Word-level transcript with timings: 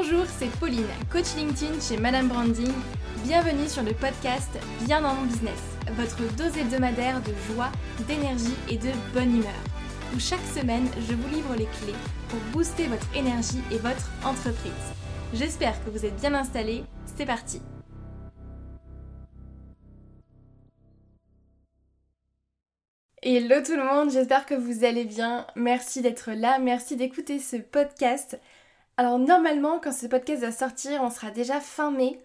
Bonjour, 0.00 0.26
c'est 0.26 0.50
Pauline, 0.60 0.86
coach 1.10 1.34
LinkedIn 1.36 1.80
chez 1.80 1.96
Madame 1.96 2.28
Branding. 2.28 2.72
Bienvenue 3.24 3.66
sur 3.66 3.82
le 3.82 3.92
podcast 3.92 4.48
Bien 4.82 5.00
dans 5.00 5.12
mon 5.12 5.24
business, 5.24 5.60
votre 5.94 6.18
dose 6.36 6.56
hebdomadaire 6.56 7.20
de 7.20 7.32
joie, 7.52 7.72
d'énergie 8.06 8.54
et 8.70 8.76
de 8.76 8.90
bonne 9.12 9.34
humeur. 9.34 9.60
Où 10.14 10.20
chaque 10.20 10.46
semaine, 10.54 10.86
je 11.08 11.14
vous 11.14 11.28
livre 11.34 11.52
les 11.56 11.64
clés 11.64 11.98
pour 12.28 12.38
booster 12.52 12.86
votre 12.86 13.12
énergie 13.12 13.60
et 13.72 13.78
votre 13.78 14.08
entreprise. 14.24 14.70
J'espère 15.34 15.84
que 15.84 15.90
vous 15.90 16.06
êtes 16.06 16.14
bien 16.20 16.32
installés. 16.32 16.84
C'est 17.16 17.26
parti 17.26 17.60
Hello 23.20 23.56
tout 23.66 23.76
le 23.76 23.82
monde, 23.82 24.12
j'espère 24.12 24.46
que 24.46 24.54
vous 24.54 24.84
allez 24.84 25.04
bien. 25.04 25.44
Merci 25.56 26.02
d'être 26.02 26.30
là, 26.30 26.60
merci 26.60 26.94
d'écouter 26.94 27.40
ce 27.40 27.56
podcast. 27.56 28.38
Alors 28.98 29.20
normalement, 29.20 29.78
quand 29.78 29.92
ce 29.92 30.08
podcast 30.08 30.42
va 30.42 30.50
sortir, 30.50 31.02
on 31.04 31.10
sera 31.10 31.30
déjà 31.30 31.60
fin 31.60 31.92
mai. 31.92 32.20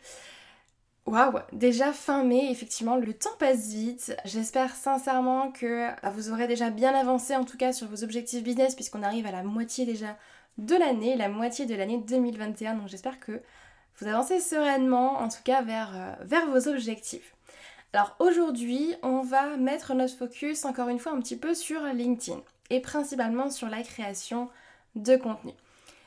Waouh, 1.05 1.37
déjà 1.51 1.93
fin 1.93 2.23
mai, 2.23 2.49
effectivement, 2.49 2.95
le 2.95 3.13
temps 3.13 3.35
passe 3.37 3.67
vite. 3.67 4.17
J'espère 4.25 4.73
sincèrement 4.73 5.51
que 5.51 5.89
bah, 6.01 6.09
vous 6.09 6.31
aurez 6.31 6.47
déjà 6.47 6.71
bien 6.71 6.95
avancé 6.95 7.35
en 7.35 7.43
tout 7.43 7.57
cas 7.57 7.73
sur 7.73 7.87
vos 7.87 8.03
objectifs 8.03 8.41
business 8.41 8.73
puisqu'on 8.73 9.03
arrive 9.03 9.27
à 9.27 9.31
la 9.31 9.43
moitié 9.43 9.85
déjà 9.85 10.17
de 10.57 10.75
l'année, 10.75 11.15
la 11.15 11.29
moitié 11.29 11.67
de 11.67 11.75
l'année 11.75 11.99
2021. 11.99 12.73
Donc 12.73 12.87
j'espère 12.87 13.19
que 13.19 13.39
vous 13.99 14.07
avancez 14.07 14.39
sereinement 14.39 15.19
en 15.19 15.29
tout 15.29 15.43
cas 15.43 15.61
vers, 15.61 15.91
euh, 15.95 16.23
vers 16.23 16.47
vos 16.47 16.67
objectifs. 16.67 17.35
Alors 17.93 18.15
aujourd'hui, 18.17 18.95
on 19.03 19.21
va 19.21 19.57
mettre 19.57 19.93
notre 19.93 20.17
focus 20.17 20.65
encore 20.65 20.89
une 20.89 20.97
fois 20.97 21.11
un 21.11 21.19
petit 21.19 21.37
peu 21.37 21.53
sur 21.53 21.83
LinkedIn 21.83 22.41
et 22.71 22.79
principalement 22.79 23.51
sur 23.51 23.69
la 23.69 23.83
création 23.83 24.49
de 24.95 25.15
contenu. 25.17 25.53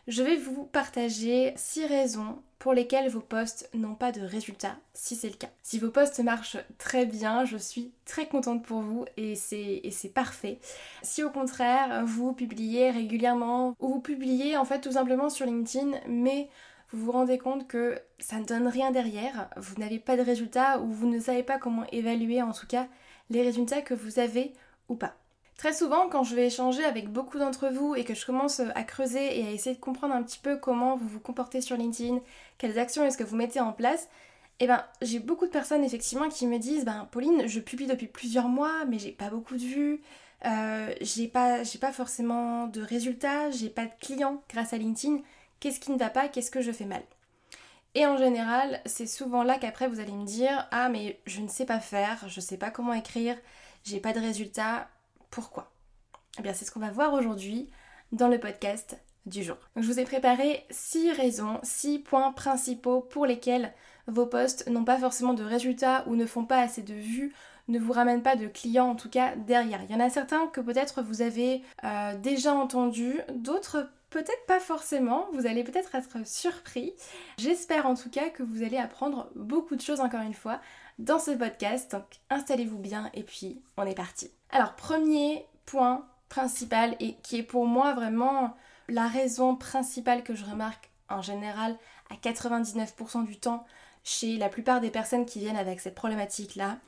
Je 0.08 0.22
vais 0.22 0.36
vous 0.36 0.64
partager 0.64 1.52
6 1.56 1.86
raisons 1.86 2.40
pour 2.60 2.72
lesquelles 2.72 3.10
vos 3.10 3.20
posts 3.20 3.68
n'ont 3.74 3.96
pas 3.96 4.12
de 4.12 4.20
résultats, 4.20 4.76
si 4.94 5.16
c'est 5.16 5.28
le 5.28 5.34
cas. 5.34 5.50
Si 5.64 5.80
vos 5.80 5.90
posts 5.90 6.20
marchent 6.20 6.58
très 6.78 7.06
bien, 7.06 7.44
je 7.44 7.56
suis 7.56 7.90
très 8.04 8.28
contente 8.28 8.64
pour 8.64 8.82
vous 8.82 9.04
et 9.16 9.34
c'est 9.34 10.12
parfait. 10.14 10.60
Si 11.02 11.24
au 11.24 11.30
contraire, 11.30 12.04
vous 12.06 12.32
publiez 12.32 12.90
régulièrement 12.90 13.74
ou 13.80 13.94
vous 13.94 14.00
publiez 14.00 14.56
en 14.56 14.64
fait 14.64 14.80
tout 14.80 14.92
simplement 14.92 15.28
sur 15.28 15.44
LinkedIn, 15.44 15.98
mais 16.06 16.48
vous 16.92 17.06
vous 17.06 17.12
rendez 17.12 17.38
compte 17.38 17.66
que 17.66 17.98
ça 18.20 18.38
ne 18.38 18.44
donne 18.44 18.68
rien 18.68 18.92
derrière, 18.92 19.50
vous 19.56 19.74
n'avez 19.80 19.98
pas 19.98 20.16
de 20.16 20.22
résultats 20.22 20.78
ou 20.80 20.86
vous 20.86 21.08
ne 21.08 21.18
savez 21.18 21.42
pas 21.42 21.58
comment 21.58 21.84
évaluer 21.90 22.42
en 22.42 22.52
tout 22.52 22.68
cas 22.68 22.86
les 23.28 23.42
résultats 23.42 23.82
que 23.82 23.94
vous 23.94 24.20
avez 24.20 24.52
ou 24.88 24.94
pas. 24.94 25.16
Très 25.56 25.72
souvent, 25.72 26.08
quand 26.08 26.22
je 26.22 26.34
vais 26.34 26.48
échanger 26.48 26.84
avec 26.84 27.08
beaucoup 27.08 27.38
d'entre 27.38 27.68
vous 27.68 27.94
et 27.94 28.04
que 28.04 28.14
je 28.14 28.26
commence 28.26 28.60
à 28.60 28.82
creuser 28.84 29.40
et 29.40 29.46
à 29.46 29.50
essayer 29.50 29.74
de 29.74 29.80
comprendre 29.80 30.14
un 30.14 30.22
petit 30.22 30.38
peu 30.38 30.56
comment 30.56 30.96
vous 30.96 31.08
vous 31.08 31.20
comportez 31.20 31.62
sur 31.62 31.76
LinkedIn, 31.76 32.20
quelles 32.58 32.78
actions 32.78 33.04
est-ce 33.04 33.16
que 33.16 33.24
vous 33.24 33.36
mettez 33.36 33.60
en 33.60 33.72
place, 33.72 34.08
eh 34.60 34.66
ben 34.66 34.84
j'ai 35.00 35.18
beaucoup 35.18 35.46
de 35.46 35.50
personnes 35.50 35.84
effectivement 35.84 36.28
qui 36.28 36.46
me 36.46 36.58
disent 36.58 36.84
ben 36.84 37.08
Pauline, 37.10 37.46
je 37.46 37.60
publie 37.60 37.86
depuis 37.86 38.06
plusieurs 38.06 38.48
mois, 38.48 38.84
mais 38.86 38.98
j'ai 38.98 39.12
pas 39.12 39.30
beaucoup 39.30 39.56
de 39.56 39.62
vues, 39.62 40.02
euh, 40.44 40.94
j'ai 41.00 41.28
pas, 41.28 41.64
forcément 41.92 42.66
de 42.66 42.82
résultats, 42.82 43.50
j'ai 43.50 43.70
pas 43.70 43.86
de 43.86 43.92
clients 44.00 44.42
grâce 44.50 44.74
à 44.74 44.78
LinkedIn 44.78 45.22
qu'est-ce 45.60 45.80
qui 45.80 45.90
ne 45.90 45.98
va 45.98 46.10
pas, 46.10 46.28
qu'est-ce 46.28 46.50
que 46.50 46.60
je 46.60 46.72
fais 46.72 46.84
mal? 46.84 47.02
Et 47.94 48.06
en 48.06 48.18
général, 48.18 48.80
c'est 48.84 49.06
souvent 49.06 49.42
là 49.42 49.58
qu'après 49.58 49.88
vous 49.88 50.00
allez 50.00 50.12
me 50.12 50.26
dire 50.26 50.68
Ah, 50.70 50.90
mais 50.90 51.18
je 51.26 51.40
ne 51.40 51.48
sais 51.48 51.64
pas 51.64 51.80
faire, 51.80 52.28
je 52.28 52.40
sais 52.40 52.58
pas 52.58 52.70
comment 52.70 52.92
écrire, 52.92 53.36
j'ai 53.84 54.00
pas 54.00 54.12
de 54.12 54.20
résultats, 54.20 54.88
pourquoi 55.36 55.70
Eh 56.38 56.42
bien, 56.42 56.54
c'est 56.54 56.64
ce 56.64 56.70
qu'on 56.70 56.80
va 56.80 56.90
voir 56.90 57.12
aujourd'hui 57.12 57.68
dans 58.10 58.28
le 58.28 58.40
podcast 58.40 58.98
du 59.26 59.42
jour. 59.42 59.58
Je 59.76 59.86
vous 59.86 60.00
ai 60.00 60.04
préparé 60.04 60.64
6 60.70 61.12
raisons, 61.12 61.60
6 61.62 61.98
points 61.98 62.32
principaux 62.32 63.02
pour 63.02 63.26
lesquels 63.26 63.74
vos 64.06 64.24
posts 64.24 64.66
n'ont 64.70 64.86
pas 64.86 64.96
forcément 64.96 65.34
de 65.34 65.44
résultats 65.44 66.04
ou 66.06 66.16
ne 66.16 66.24
font 66.24 66.46
pas 66.46 66.60
assez 66.60 66.80
de 66.80 66.94
vues, 66.94 67.34
ne 67.68 67.78
vous 67.78 67.92
ramènent 67.92 68.22
pas 68.22 68.36
de 68.36 68.46
clients 68.46 68.88
en 68.88 68.94
tout 68.94 69.10
cas 69.10 69.36
derrière. 69.36 69.82
Il 69.82 69.90
y 69.90 69.94
en 69.94 70.00
a 70.00 70.08
certains 70.08 70.46
que 70.46 70.62
peut-être 70.62 71.02
vous 71.02 71.20
avez 71.20 71.60
euh, 71.84 72.16
déjà 72.16 72.54
entendus, 72.54 73.20
d'autres 73.34 73.90
Peut-être 74.10 74.46
pas 74.46 74.60
forcément, 74.60 75.26
vous 75.32 75.46
allez 75.46 75.64
peut-être 75.64 75.94
être 75.96 76.24
surpris. 76.24 76.94
J'espère 77.38 77.86
en 77.86 77.96
tout 77.96 78.08
cas 78.08 78.30
que 78.30 78.44
vous 78.44 78.62
allez 78.62 78.78
apprendre 78.78 79.28
beaucoup 79.34 79.74
de 79.74 79.80
choses 79.80 80.00
encore 80.00 80.22
une 80.22 80.32
fois 80.32 80.60
dans 80.98 81.18
ce 81.18 81.30
podcast. 81.32 81.92
Donc 81.92 82.04
installez-vous 82.30 82.78
bien 82.78 83.10
et 83.14 83.22
puis 83.22 83.62
on 83.76 83.86
est 83.86 83.94
parti. 83.94 84.30
Alors 84.50 84.74
premier 84.74 85.46
point 85.64 86.06
principal 86.28 86.96
et 87.00 87.14
qui 87.22 87.38
est 87.38 87.42
pour 87.42 87.66
moi 87.66 87.94
vraiment 87.94 88.56
la 88.88 89.06
raison 89.06 89.56
principale 89.56 90.22
que 90.22 90.34
je 90.34 90.44
remarque 90.44 90.90
en 91.08 91.22
général 91.22 91.76
à 92.10 92.14
99% 92.14 93.24
du 93.24 93.38
temps 93.38 93.64
chez 94.04 94.36
la 94.36 94.48
plupart 94.48 94.80
des 94.80 94.90
personnes 94.90 95.26
qui 95.26 95.40
viennent 95.40 95.56
avec 95.56 95.80
cette 95.80 95.94
problématique 95.94 96.54
là, 96.54 96.78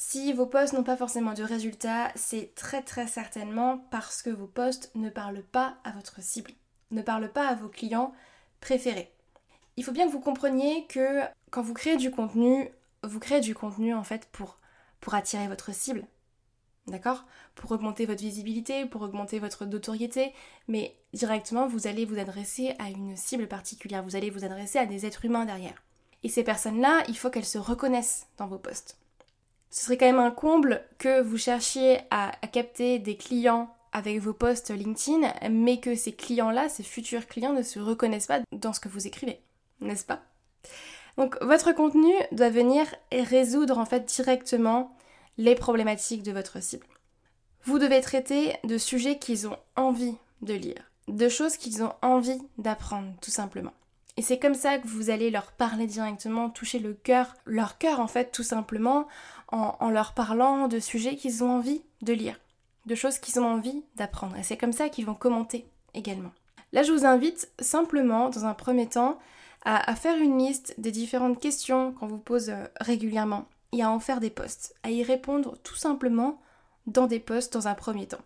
si 0.00 0.32
vos 0.32 0.46
posts 0.46 0.74
n'ont 0.74 0.84
pas 0.84 0.96
forcément 0.96 1.34
de 1.34 1.42
résultats, 1.42 2.12
c'est 2.14 2.54
très 2.54 2.82
très 2.82 3.08
certainement 3.08 3.78
parce 3.90 4.22
que 4.22 4.30
vos 4.30 4.46
posts 4.46 4.92
ne 4.94 5.10
parlent 5.10 5.42
pas 5.42 5.76
à 5.82 5.90
votre 5.90 6.22
cible, 6.22 6.52
ne 6.92 7.02
parlent 7.02 7.32
pas 7.32 7.48
à 7.48 7.54
vos 7.56 7.68
clients 7.68 8.12
préférés. 8.60 9.12
Il 9.76 9.84
faut 9.84 9.90
bien 9.90 10.06
que 10.06 10.12
vous 10.12 10.20
compreniez 10.20 10.86
que 10.86 11.22
quand 11.50 11.62
vous 11.62 11.74
créez 11.74 11.96
du 11.96 12.12
contenu, 12.12 12.70
vous 13.02 13.20
créez 13.20 13.40
du 13.40 13.54
contenu 13.54 13.94
en 13.94 14.04
fait 14.04 14.28
pour, 14.32 14.58
attirer 15.12 15.48
votre 15.48 15.74
cible. 15.74 16.04
D'accord? 16.86 17.24
Pour 17.54 17.72
augmenter 17.72 18.06
votre 18.06 18.22
visibilité, 18.22 18.86
pour 18.86 19.02
augmenter 19.02 19.38
votre 19.38 19.66
notoriété, 19.66 20.32
mais 20.68 20.96
directement 21.12 21.66
vous 21.66 21.86
allez 21.86 22.04
vous 22.04 22.18
adresser 22.18 22.74
à 22.78 22.88
une 22.88 23.16
cible 23.16 23.46
particulière, 23.46 24.02
vous 24.02 24.16
allez 24.16 24.30
vous 24.30 24.44
adresser 24.44 24.78
à 24.78 24.86
des 24.86 25.06
êtres 25.06 25.24
humains 25.24 25.44
derrière. 25.44 25.82
Et 26.24 26.28
ces 26.28 26.44
personnes-là, 26.44 27.04
il 27.08 27.16
faut 27.16 27.30
qu'elles 27.30 27.44
se 27.44 27.58
reconnaissent 27.58 28.26
dans 28.38 28.46
vos 28.46 28.58
posts. 28.58 28.96
Ce 29.70 29.84
serait 29.84 29.98
quand 29.98 30.06
même 30.06 30.18
un 30.18 30.30
comble 30.30 30.82
que 30.98 31.20
vous 31.20 31.36
cherchiez 31.36 32.00
à, 32.10 32.32
capter 32.52 32.98
des 32.98 33.16
clients 33.16 33.74
avec 33.92 34.18
vos 34.18 34.32
posts 34.32 34.70
LinkedIn, 34.70 35.32
mais 35.50 35.78
que 35.78 35.94
ces 35.94 36.12
clients-là, 36.12 36.68
ces 36.68 36.82
futurs 36.82 37.26
clients, 37.26 37.52
ne 37.52 37.62
se 37.62 37.78
reconnaissent 37.78 38.26
pas 38.26 38.40
dans 38.52 38.72
ce 38.72 38.80
que 38.80 38.88
vous 38.88 39.06
écrivez, 39.06 39.40
n'est-ce 39.80 40.04
pas? 40.04 40.22
Donc 41.18 41.36
votre 41.42 41.72
contenu 41.72 42.12
doit 42.30 42.48
venir 42.48 42.86
résoudre 43.10 43.76
en 43.76 43.84
fait 43.84 44.06
directement 44.06 44.96
les 45.36 45.56
problématiques 45.56 46.22
de 46.22 46.30
votre 46.32 46.62
cible. 46.62 46.86
Vous 47.64 47.80
devez 47.80 48.00
traiter 48.00 48.54
de 48.62 48.78
sujets 48.78 49.18
qu'ils 49.18 49.48
ont 49.48 49.56
envie 49.74 50.14
de 50.42 50.54
lire, 50.54 50.90
de 51.08 51.28
choses 51.28 51.56
qu'ils 51.56 51.82
ont 51.82 51.92
envie 52.02 52.40
d'apprendre, 52.56 53.12
tout 53.20 53.32
simplement. 53.32 53.72
Et 54.16 54.22
c'est 54.22 54.38
comme 54.38 54.54
ça 54.54 54.78
que 54.78 54.86
vous 54.86 55.10
allez 55.10 55.30
leur 55.30 55.50
parler 55.52 55.86
directement, 55.86 56.50
toucher 56.50 56.78
le 56.78 56.94
cœur, 56.94 57.34
leur 57.46 57.78
cœur 57.78 57.98
en 57.98 58.06
fait 58.06 58.30
tout 58.30 58.44
simplement, 58.44 59.08
en, 59.48 59.90
leur 59.90 60.14
parlant 60.14 60.68
de 60.68 60.78
sujets 60.78 61.16
qu'ils 61.16 61.42
ont 61.42 61.50
envie 61.50 61.82
de 62.00 62.12
lire, 62.12 62.38
de 62.86 62.94
choses 62.94 63.18
qu'ils 63.18 63.40
ont 63.40 63.46
envie 63.46 63.82
d'apprendre. 63.96 64.36
Et 64.36 64.44
c'est 64.44 64.56
comme 64.56 64.72
ça 64.72 64.88
qu'ils 64.88 65.06
vont 65.06 65.14
commenter 65.14 65.66
également. 65.94 66.32
Là 66.72 66.84
je 66.84 66.92
vous 66.92 67.04
invite 67.04 67.50
simplement 67.58 68.28
dans 68.28 68.44
un 68.44 68.54
premier 68.54 68.88
temps 68.88 69.18
à, 69.64 69.94
faire 69.96 70.16
une 70.16 70.38
liste 70.38 70.74
des 70.78 70.92
différentes 70.92 71.40
questions 71.40 71.92
qu'on 71.92 72.06
vous 72.06 72.18
pose 72.18 72.50
euh, 72.50 72.64
régulièrement 72.80 73.46
et 73.72 73.82
à 73.82 73.90
en 73.90 74.00
faire 74.00 74.20
des 74.20 74.30
posts, 74.30 74.74
à 74.82 74.90
y 74.90 75.02
répondre 75.02 75.58
tout 75.62 75.74
simplement 75.74 76.40
dans 76.86 77.06
des 77.06 77.20
posts 77.20 77.52
dans 77.52 77.68
un 77.68 77.74
premier 77.74 78.06
temps. 78.06 78.22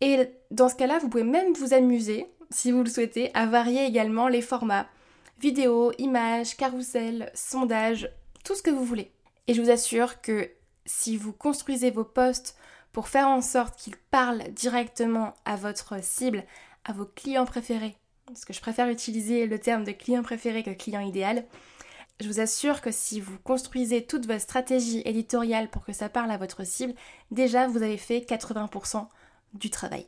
Et 0.00 0.28
dans 0.50 0.68
ce 0.68 0.76
cas-là, 0.76 0.98
vous 0.98 1.08
pouvez 1.08 1.24
même 1.24 1.52
vous 1.54 1.74
amuser, 1.74 2.26
si 2.50 2.70
vous 2.70 2.82
le 2.82 2.90
souhaitez, 2.90 3.34
à 3.34 3.46
varier 3.46 3.84
également 3.86 4.28
les 4.28 4.42
formats, 4.42 4.86
vidéos, 5.40 5.92
images, 5.98 6.56
carousel, 6.56 7.30
sondages, 7.34 8.10
tout 8.44 8.54
ce 8.54 8.62
que 8.62 8.70
vous 8.70 8.84
voulez. 8.84 9.10
Et 9.48 9.54
je 9.54 9.62
vous 9.62 9.70
assure 9.70 10.20
que 10.20 10.50
si 10.86 11.16
vous 11.16 11.32
construisez 11.32 11.90
vos 11.90 12.04
posts 12.04 12.56
pour 12.92 13.08
faire 13.08 13.28
en 13.28 13.40
sorte 13.40 13.78
qu'ils 13.78 13.96
parlent 13.96 14.44
directement 14.50 15.34
à 15.44 15.56
votre 15.56 16.02
cible, 16.02 16.44
à 16.84 16.92
vos 16.92 17.06
clients 17.06 17.46
préférés, 17.46 17.96
parce 18.26 18.44
que 18.44 18.52
je 18.52 18.60
préfère 18.60 18.88
utiliser 18.88 19.46
le 19.46 19.58
terme 19.58 19.84
de 19.84 19.92
client 19.92 20.22
préféré 20.22 20.62
que 20.62 20.70
client 20.70 21.00
idéal, 21.00 21.44
je 22.20 22.28
vous 22.28 22.40
assure 22.40 22.80
que 22.80 22.90
si 22.90 23.20
vous 23.20 23.38
construisez 23.38 24.04
toute 24.04 24.26
votre 24.26 24.40
stratégie 24.40 25.02
éditoriale 25.04 25.68
pour 25.68 25.84
que 25.84 25.92
ça 25.92 26.08
parle 26.08 26.30
à 26.30 26.36
votre 26.36 26.64
cible, 26.64 26.94
déjà 27.30 27.66
vous 27.66 27.82
avez 27.82 27.96
fait 27.96 28.18
80% 28.20 29.06
du 29.54 29.70
travail. 29.70 30.06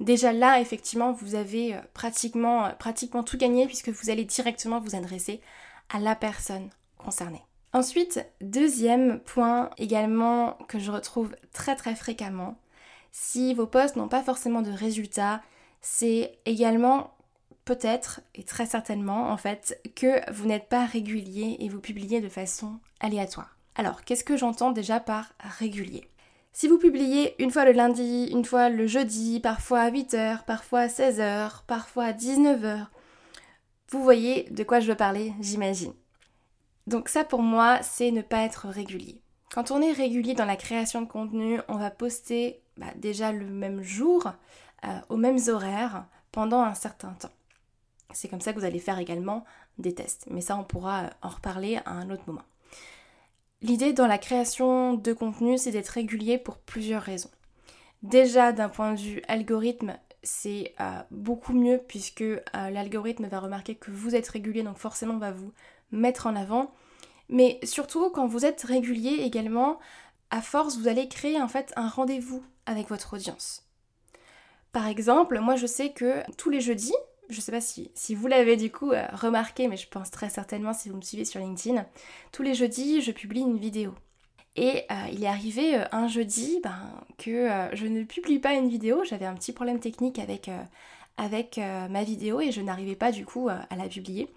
Déjà 0.00 0.32
là, 0.32 0.60
effectivement, 0.60 1.12
vous 1.12 1.34
avez 1.34 1.74
euh, 1.74 1.80
pratiquement, 1.92 2.66
euh, 2.66 2.70
pratiquement 2.70 3.22
tout 3.22 3.36
gagné 3.36 3.66
puisque 3.66 3.90
vous 3.90 4.10
allez 4.10 4.24
directement 4.24 4.80
vous 4.80 4.96
adresser 4.96 5.40
à 5.88 6.00
la 6.00 6.16
personne 6.16 6.70
concernée. 6.98 7.42
Ensuite, 7.72 8.24
deuxième 8.40 9.20
point 9.20 9.70
également 9.78 10.54
que 10.68 10.78
je 10.78 10.90
retrouve 10.90 11.34
très 11.52 11.76
très 11.76 11.94
fréquemment, 11.94 12.56
si 13.12 13.54
vos 13.54 13.66
posts 13.66 13.96
n'ont 13.96 14.08
pas 14.08 14.22
forcément 14.22 14.62
de 14.62 14.70
résultats, 14.70 15.42
c'est 15.80 16.38
également 16.46 17.13
peut-être 17.64 18.20
et 18.34 18.44
très 18.44 18.66
certainement 18.66 19.30
en 19.30 19.36
fait 19.36 19.80
que 19.94 20.30
vous 20.32 20.46
n'êtes 20.46 20.68
pas 20.68 20.84
régulier 20.84 21.56
et 21.60 21.68
vous 21.68 21.80
publiez 21.80 22.20
de 22.20 22.28
façon 22.28 22.78
aléatoire. 23.00 23.56
Alors, 23.76 24.04
qu'est-ce 24.04 24.24
que 24.24 24.36
j'entends 24.36 24.70
déjà 24.70 25.00
par 25.00 25.32
régulier? 25.58 26.08
Si 26.52 26.68
vous 26.68 26.78
publiez 26.78 27.34
une 27.42 27.50
fois 27.50 27.64
le 27.64 27.72
lundi, 27.72 28.28
une 28.30 28.44
fois 28.44 28.68
le 28.68 28.86
jeudi, 28.86 29.40
parfois 29.40 29.80
à 29.80 29.90
8h, 29.90 30.44
parfois 30.44 30.80
à 30.80 30.86
16h, 30.86 31.64
parfois 31.66 32.04
à 32.04 32.12
19h, 32.12 32.86
Vous 33.90 34.02
voyez 34.02 34.48
de 34.50 34.62
quoi 34.62 34.80
je 34.80 34.88
veux 34.88 34.96
parler, 34.96 35.32
j'imagine. 35.40 35.92
Donc 36.86 37.08
ça 37.08 37.24
pour 37.24 37.42
moi, 37.42 37.80
c'est 37.82 38.10
ne 38.10 38.22
pas 38.22 38.42
être 38.44 38.68
régulier. 38.68 39.20
Quand 39.52 39.70
on 39.70 39.82
est 39.82 39.92
régulier 39.92 40.34
dans 40.34 40.44
la 40.44 40.56
création 40.56 41.02
de 41.02 41.08
contenu, 41.08 41.60
on 41.68 41.76
va 41.76 41.90
poster 41.90 42.62
bah, 42.76 42.86
déjà 42.96 43.32
le 43.32 43.46
même 43.46 43.82
jour, 43.82 44.32
euh, 44.84 44.98
aux 45.08 45.16
mêmes 45.16 45.38
horaires, 45.48 46.06
pendant 46.30 46.62
un 46.62 46.74
certain 46.74 47.12
temps. 47.14 47.30
C'est 48.14 48.28
comme 48.28 48.40
ça 48.40 48.52
que 48.52 48.58
vous 48.58 48.64
allez 48.64 48.78
faire 48.78 48.98
également 48.98 49.44
des 49.78 49.94
tests. 49.94 50.26
Mais 50.30 50.40
ça, 50.40 50.56
on 50.56 50.64
pourra 50.64 51.10
en 51.22 51.28
reparler 51.28 51.80
à 51.84 51.92
un 51.92 52.10
autre 52.10 52.22
moment. 52.26 52.42
L'idée 53.62 53.92
dans 53.92 54.06
la 54.06 54.18
création 54.18 54.94
de 54.94 55.12
contenu, 55.12 55.58
c'est 55.58 55.70
d'être 55.70 55.88
régulier 55.88 56.38
pour 56.38 56.58
plusieurs 56.58 57.02
raisons. 57.02 57.30
Déjà, 58.02 58.52
d'un 58.52 58.68
point 58.68 58.92
de 58.92 59.00
vue 59.00 59.22
algorithme, 59.28 59.96
c'est 60.22 60.74
euh, 60.80 61.00
beaucoup 61.10 61.52
mieux 61.52 61.80
puisque 61.86 62.22
euh, 62.22 62.40
l'algorithme 62.52 63.26
va 63.26 63.40
remarquer 63.40 63.74
que 63.74 63.90
vous 63.90 64.14
êtes 64.14 64.28
régulier, 64.28 64.62
donc 64.62 64.76
forcément 64.76 65.16
va 65.16 65.30
vous 65.30 65.52
mettre 65.92 66.26
en 66.26 66.36
avant. 66.36 66.72
Mais 67.28 67.58
surtout, 67.62 68.10
quand 68.10 68.26
vous 68.26 68.44
êtes 68.44 68.62
régulier 68.62 69.22
également, 69.22 69.78
à 70.30 70.42
force, 70.42 70.76
vous 70.76 70.88
allez 70.88 71.08
créer 71.08 71.40
en 71.40 71.48
fait 71.48 71.72
un 71.76 71.88
rendez-vous 71.88 72.42
avec 72.66 72.88
votre 72.88 73.14
audience. 73.14 73.64
Par 74.72 74.88
exemple, 74.88 75.38
moi 75.38 75.56
je 75.56 75.66
sais 75.66 75.92
que 75.92 76.22
tous 76.36 76.50
les 76.50 76.60
jeudis, 76.60 76.94
je 77.28 77.40
sais 77.40 77.52
pas 77.52 77.60
si, 77.60 78.14
vous 78.14 78.26
l'avez 78.26 78.56
du 78.56 78.70
coup 78.70 78.92
euh, 78.92 79.06
remarqué, 79.12 79.68
mais 79.68 79.76
je 79.76 79.88
pense 79.88 80.10
très 80.10 80.28
certainement 80.28 80.72
si 80.72 80.88
vous 80.88 80.96
me 80.96 81.02
suivez 81.02 81.24
sur 81.24 81.40
LinkedIn, 81.40 81.84
tous 82.32 82.42
les 82.42 82.54
jeudis 82.54 83.00
je 83.00 83.12
publie 83.12 83.40
une 83.40 83.58
vidéo. 83.58 83.94
Et 84.56 84.84
euh, 84.90 84.94
il 85.12 85.24
est 85.24 85.28
arrivé 85.28 85.76
euh, 85.76 85.84
un 85.90 86.06
jeudi 86.06 86.60
ben, 86.62 86.76
que 87.18 87.48
je 87.72 87.86
ne 87.86 88.04
publie 88.04 88.38
pas 88.38 88.52
une 88.52 88.68
vidéo, 88.68 89.02
j'avais 89.04 89.26
un 89.26 89.34
petit 89.34 89.52
problème 89.52 89.80
technique 89.80 90.18
avec, 90.18 90.50
avec 91.16 91.58
ma 91.90 92.04
vidéo 92.04 92.40
et 92.40 92.52
je 92.52 92.60
n'arrivais 92.60 92.96
pas 92.96 93.12
du 93.12 93.24
coup 93.24 93.48
à 93.48 93.76
la 93.76 93.88
publier. 93.88 94.28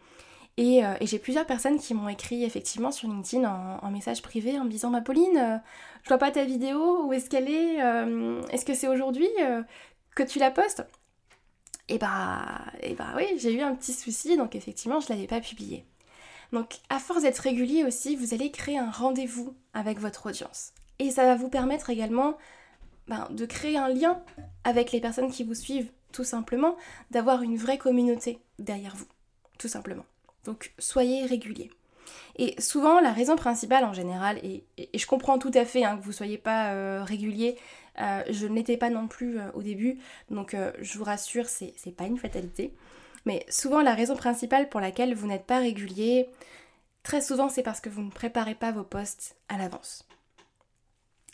Et, 0.59 0.81
j'ai 1.01 1.19
plusieurs 1.19 1.45
personnes 1.45 1.77
qui 1.77 1.93
m'ont 1.93 2.09
écrit 2.09 2.43
effectivement 2.43 2.91
sur 2.91 3.07
LinkedIn 3.07 3.47
en, 3.81 3.91
message 3.91 4.23
privé 4.23 4.59
en 4.59 4.63
me 4.63 4.69
disant 4.69 4.89
Ma 4.89 5.01
Pauline, 5.01 5.61
je 6.03 6.07
vois 6.07 6.17
pas 6.17 6.31
ta 6.31 6.45
vidéo, 6.45 7.05
où 7.05 7.13
est-ce 7.13 7.29
qu'elle 7.29 7.49
est, 7.49 7.75
Est-ce 8.51 8.65
que 8.65 8.73
c'est 8.73 8.87
aujourd'hui 8.87 9.29
que 10.15 10.23
tu 10.23 10.39
la 10.39 10.49
postes? 10.49 10.83
Et 11.89 11.97
bah, 11.97 12.65
et 12.81 12.93
bah 12.93 13.13
oui, 13.15 13.25
j'ai 13.37 13.53
eu 13.53 13.61
un 13.61 13.75
petit 13.75 13.93
souci, 13.93 14.37
donc 14.37 14.55
effectivement, 14.55 14.99
je 14.99 15.07
ne 15.07 15.15
l'avais 15.15 15.27
pas 15.27 15.39
publié. 15.39 15.85
Donc, 16.51 16.79
à 16.89 16.99
force 16.99 17.23
d'être 17.23 17.39
régulier 17.39 17.83
aussi, 17.83 18.15
vous 18.15 18.33
allez 18.33 18.51
créer 18.51 18.77
un 18.77 18.91
rendez-vous 18.91 19.55
avec 19.73 19.99
votre 19.99 20.27
audience. 20.27 20.71
Et 20.99 21.11
ça 21.11 21.25
va 21.25 21.35
vous 21.35 21.49
permettre 21.49 21.89
également 21.89 22.37
ben, 23.07 23.27
de 23.31 23.45
créer 23.45 23.77
un 23.77 23.89
lien 23.89 24.21
avec 24.63 24.91
les 24.91 25.01
personnes 25.01 25.31
qui 25.31 25.43
vous 25.43 25.53
suivent, 25.53 25.91
tout 26.11 26.23
simplement, 26.23 26.75
d'avoir 27.11 27.41
une 27.41 27.57
vraie 27.57 27.77
communauté 27.77 28.39
derrière 28.59 28.95
vous, 28.95 29.07
tout 29.57 29.67
simplement. 29.67 30.05
Donc, 30.45 30.73
soyez 30.79 31.25
régulier. 31.25 31.69
Et 32.37 32.59
souvent, 32.61 33.01
la 33.01 33.11
raison 33.11 33.35
principale 33.35 33.83
en 33.83 33.93
général, 33.93 34.39
et, 34.43 34.63
je 34.93 35.05
comprends 35.05 35.39
tout 35.39 35.51
à 35.53 35.65
fait 35.65 35.83
hein, 35.83 35.97
que 35.97 36.03
vous 36.03 36.11
ne 36.11 36.15
soyez 36.15 36.37
pas 36.37 36.71
euh, 36.71 37.03
régulier, 37.03 37.57
euh, 37.99 38.23
je 38.29 38.47
ne 38.47 38.55
l'étais 38.55 38.77
pas 38.77 38.89
non 38.89 39.07
plus 39.07 39.39
euh, 39.39 39.51
au 39.53 39.61
début, 39.61 39.97
donc 40.29 40.55
je 40.79 40.97
vous 40.97 41.03
rassure, 41.03 41.47
c'est 41.47 41.95
pas 41.95 42.05
une 42.05 42.17
fatalité. 42.17 42.73
Mais 43.25 43.45
souvent, 43.49 43.81
la 43.81 43.93
raison 43.93 44.15
principale 44.15 44.69
pour 44.69 44.79
laquelle 44.79 45.13
vous 45.13 45.27
n'êtes 45.27 45.45
pas 45.45 45.59
régulier, 45.59 46.29
très 47.03 47.21
souvent, 47.21 47.49
c'est 47.49 47.63
parce 47.63 47.81
que 47.81 47.89
vous 47.89 48.01
ne 48.01 48.11
préparez 48.11 48.55
pas 48.55 48.71
vos 48.71 48.83
posts 48.83 49.35
à 49.49 49.57
l'avance. 49.57 50.07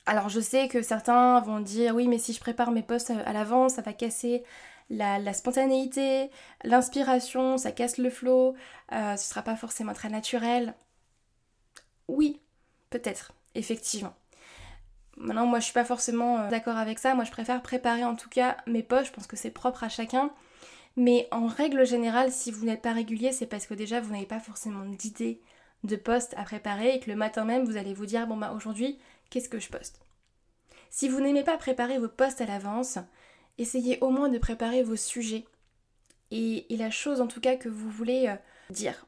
Alors 0.05 0.27
je 0.27 0.41
sais 0.41 0.67
que 0.67 0.81
certains 0.81 1.39
vont 1.39 1.61
dire 1.61 1.95
oui 1.95 2.09
mais 2.09 2.19
si 2.19 2.33
je 2.33 2.39
prépare 2.41 2.71
mes 2.71 2.83
posts 2.83 3.11
à 3.11 3.31
l'avance 3.31 3.75
ça 3.75 3.81
va 3.81 3.93
casser 3.93 4.43
la, 4.89 5.33
spontanéité, 5.33 6.29
l'inspiration, 6.63 7.57
ça 7.57 7.71
casse 7.71 7.97
le 7.97 8.09
flow, 8.09 8.55
euh, 8.91 9.15
ce 9.15 9.29
sera 9.29 9.41
pas 9.41 9.55
forcément 9.55 9.93
très 9.93 10.09
naturel. 10.09 10.75
Oui, 12.07 12.41
peut-être, 12.89 13.33
effectivement. 13.55 14.13
Maintenant, 15.17 15.45
moi 15.45 15.59
je 15.59 15.65
suis 15.65 15.73
pas 15.73 15.85
forcément 15.85 16.39
euh, 16.39 16.49
d'accord 16.49 16.77
avec 16.77 16.99
ça. 16.99 17.13
Moi 17.15 17.23
je 17.23 17.31
préfère 17.31 17.61
préparer 17.61 18.03
en 18.03 18.15
tout 18.15 18.29
cas 18.29 18.57
mes 18.67 18.83
posts. 18.83 19.07
Je 19.07 19.11
pense 19.11 19.27
que 19.27 19.35
c'est 19.35 19.51
propre 19.51 19.83
à 19.83 19.89
chacun. 19.89 20.31
Mais 20.95 21.27
en 21.31 21.47
règle 21.47 21.85
générale, 21.85 22.31
si 22.31 22.51
vous 22.51 22.65
n'êtes 22.65 22.81
pas 22.81 22.93
régulier, 22.93 23.31
c'est 23.31 23.47
parce 23.47 23.65
que 23.65 23.73
déjà 23.73 23.99
vous 23.99 24.11
n'avez 24.11 24.25
pas 24.25 24.39
forcément 24.39 24.85
d'idée 24.85 25.41
de 25.83 25.95
poste 25.95 26.33
à 26.37 26.43
préparer 26.43 26.95
et 26.95 26.99
que 26.99 27.09
le 27.09 27.15
matin 27.15 27.45
même 27.45 27.65
vous 27.65 27.77
allez 27.77 27.93
vous 27.93 28.05
dire 28.05 28.25
bon 28.25 28.37
bah 28.37 28.53
aujourd'hui 28.55 28.99
qu'est-ce 29.29 29.49
que 29.49 29.59
je 29.59 29.69
poste? 29.69 29.99
Si 30.89 31.09
vous 31.09 31.19
n'aimez 31.19 31.43
pas 31.43 31.57
préparer 31.57 31.97
vos 31.97 32.07
posts 32.07 32.41
à 32.41 32.45
l'avance, 32.45 32.99
essayez 33.57 33.97
au 34.01 34.09
moins 34.09 34.29
de 34.29 34.37
préparer 34.37 34.83
vos 34.83 34.95
sujets 34.95 35.45
et, 36.31 36.65
la 36.69 36.91
chose 36.91 37.21
en 37.21 37.27
tout 37.27 37.41
cas 37.41 37.55
que 37.55 37.69
vous 37.69 37.89
voulez 37.89 38.27
euh, 38.27 38.35
dire. 38.69 39.05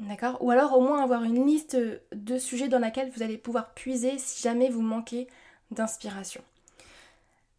D'accord 0.00 0.38
Ou 0.40 0.50
alors 0.50 0.76
au 0.76 0.80
moins 0.80 1.02
avoir 1.02 1.24
une 1.24 1.44
liste 1.46 1.76
de 2.12 2.38
sujets 2.38 2.68
dans 2.68 2.78
laquelle 2.78 3.10
vous 3.10 3.22
allez 3.22 3.38
pouvoir 3.38 3.74
puiser 3.74 4.18
si 4.18 4.42
jamais 4.42 4.70
vous 4.70 4.82
manquez 4.82 5.26
d'inspiration. 5.70 6.42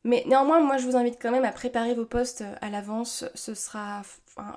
Mais 0.06 0.24
néanmoins, 0.28 0.62
moi 0.62 0.78
je 0.78 0.86
vous 0.86 0.96
invite 0.96 1.18
quand 1.22 1.32
même 1.32 1.44
à 1.44 1.52
préparer 1.52 1.94
vos 1.94 2.06
posts 2.06 2.44
à 2.62 2.70
l'avance. 2.70 3.26
Ce 3.36 3.54
sera, 3.54 4.02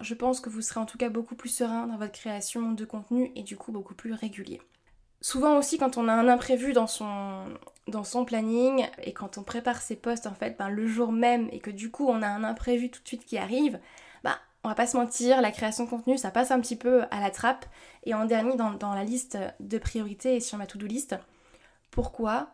je 0.00 0.14
pense 0.14 0.40
que 0.40 0.48
vous 0.48 0.62
serez 0.62 0.78
en 0.78 0.86
tout 0.86 0.98
cas 0.98 1.08
beaucoup 1.08 1.34
plus 1.34 1.48
serein 1.48 1.86
dans 1.88 1.96
votre 1.96 2.12
création 2.12 2.72
de 2.72 2.84
contenu 2.84 3.32
et 3.34 3.42
du 3.42 3.56
coup 3.56 3.72
beaucoup 3.72 3.94
plus 3.94 4.12
régulier. 4.12 4.60
Souvent 5.20 5.56
aussi 5.56 5.78
quand 5.78 5.98
on 5.98 6.08
a 6.08 6.12
un 6.12 6.28
imprévu 6.28 6.72
dans 6.72 6.86
son, 6.86 7.44
dans 7.88 8.04
son 8.04 8.24
planning 8.24 8.86
et 9.02 9.12
quand 9.12 9.38
on 9.38 9.42
prépare 9.42 9.80
ses 9.80 9.96
posts 9.96 10.26
en 10.26 10.34
fait 10.34 10.56
ben, 10.58 10.68
le 10.68 10.86
jour 10.86 11.12
même 11.12 11.48
et 11.52 11.58
que 11.58 11.70
du 11.70 11.90
coup 11.90 12.08
on 12.08 12.22
a 12.22 12.28
un 12.28 12.44
imprévu 12.44 12.90
tout 12.90 13.02
de 13.02 13.08
suite 13.08 13.24
qui 13.24 13.38
arrive, 13.38 13.80
bah 14.22 14.38
on 14.64 14.68
va 14.68 14.74
pas 14.74 14.86
se 14.86 14.96
mentir, 14.96 15.40
la 15.40 15.50
création 15.50 15.84
de 15.84 15.90
contenu 15.90 16.16
ça 16.16 16.30
passe 16.30 16.50
un 16.50 16.60
petit 16.60 16.76
peu 16.76 17.02
à 17.10 17.20
la 17.20 17.30
trappe 17.30 17.66
et 18.04 18.14
en 18.14 18.24
dernier 18.24 18.56
dans, 18.56 18.94
la 18.94 19.04
liste 19.04 19.38
de 19.60 19.78
priorités 19.78 20.36
et 20.36 20.40
sur 20.40 20.58
ma 20.58 20.66
to-do 20.66 20.86
list. 20.86 21.16
Pourquoi? 21.90 22.50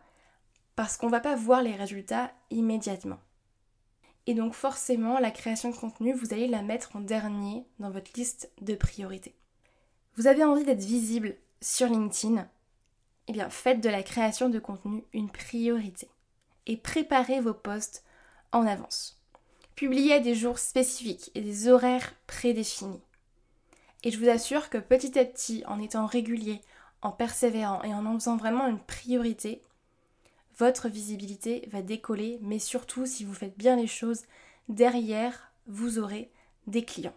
Parce 0.75 0.97
qu'on 0.97 1.09
va 1.09 1.19
pas 1.19 1.35
voir 1.35 1.61
les 1.61 1.75
résultats 1.75 2.31
immédiatement. 2.49 3.19
Et 4.25 4.33
donc 4.33 4.53
forcément 4.53 5.19
la 5.19 5.31
création 5.31 5.69
de 5.69 5.75
contenu 5.75 6.13
vous 6.13 6.33
allez 6.33 6.47
la 6.47 6.61
mettre 6.61 6.95
en 6.95 6.99
dernier 6.99 7.65
dans 7.79 7.91
votre 7.91 8.11
liste 8.15 8.51
de 8.61 8.75
priorités. 8.75 9.35
Vous 10.15 10.27
avez 10.27 10.43
envie 10.43 10.65
d'être 10.65 10.83
visible 10.83 11.35
sur 11.61 11.87
LinkedIn? 11.87 12.47
Eh 13.27 13.33
bien 13.33 13.49
faites 13.49 13.81
de 13.81 13.89
la 13.89 14.01
création 14.01 14.49
de 14.49 14.59
contenu 14.59 15.03
une 15.13 15.29
priorité 15.29 16.09
et 16.65 16.77
préparez 16.77 17.39
vos 17.39 17.53
posts 17.53 18.03
en 18.51 18.65
avance. 18.65 19.18
Publiez 19.79 20.19
des 20.19 20.35
jours 20.35 20.59
spécifiques 20.59 21.31
et 21.35 21.41
des 21.41 21.69
horaires 21.69 22.13
prédéfinis. 22.27 22.99
Et 24.03 24.11
je 24.11 24.19
vous 24.19 24.27
assure 24.27 24.69
que 24.69 24.77
petit 24.77 25.17
à 25.17 25.23
petit, 25.23 25.63
en 25.67 25.79
étant 25.79 26.05
régulier, 26.05 26.59
en 27.01 27.11
persévérant 27.11 27.81
et 27.83 27.93
en 27.93 28.05
en 28.05 28.15
faisant 28.15 28.35
vraiment 28.35 28.67
une 28.67 28.81
priorité, 28.81 29.61
votre 30.57 30.89
visibilité 30.89 31.69
va 31.71 31.81
décoller, 31.81 32.39
mais 32.41 32.59
surtout 32.59 33.05
si 33.05 33.23
vous 33.23 33.33
faites 33.33 33.57
bien 33.57 33.77
les 33.77 33.87
choses, 33.87 34.23
derrière, 34.67 35.53
vous 35.65 35.97
aurez 35.97 36.29
des 36.67 36.83
clients. 36.83 37.15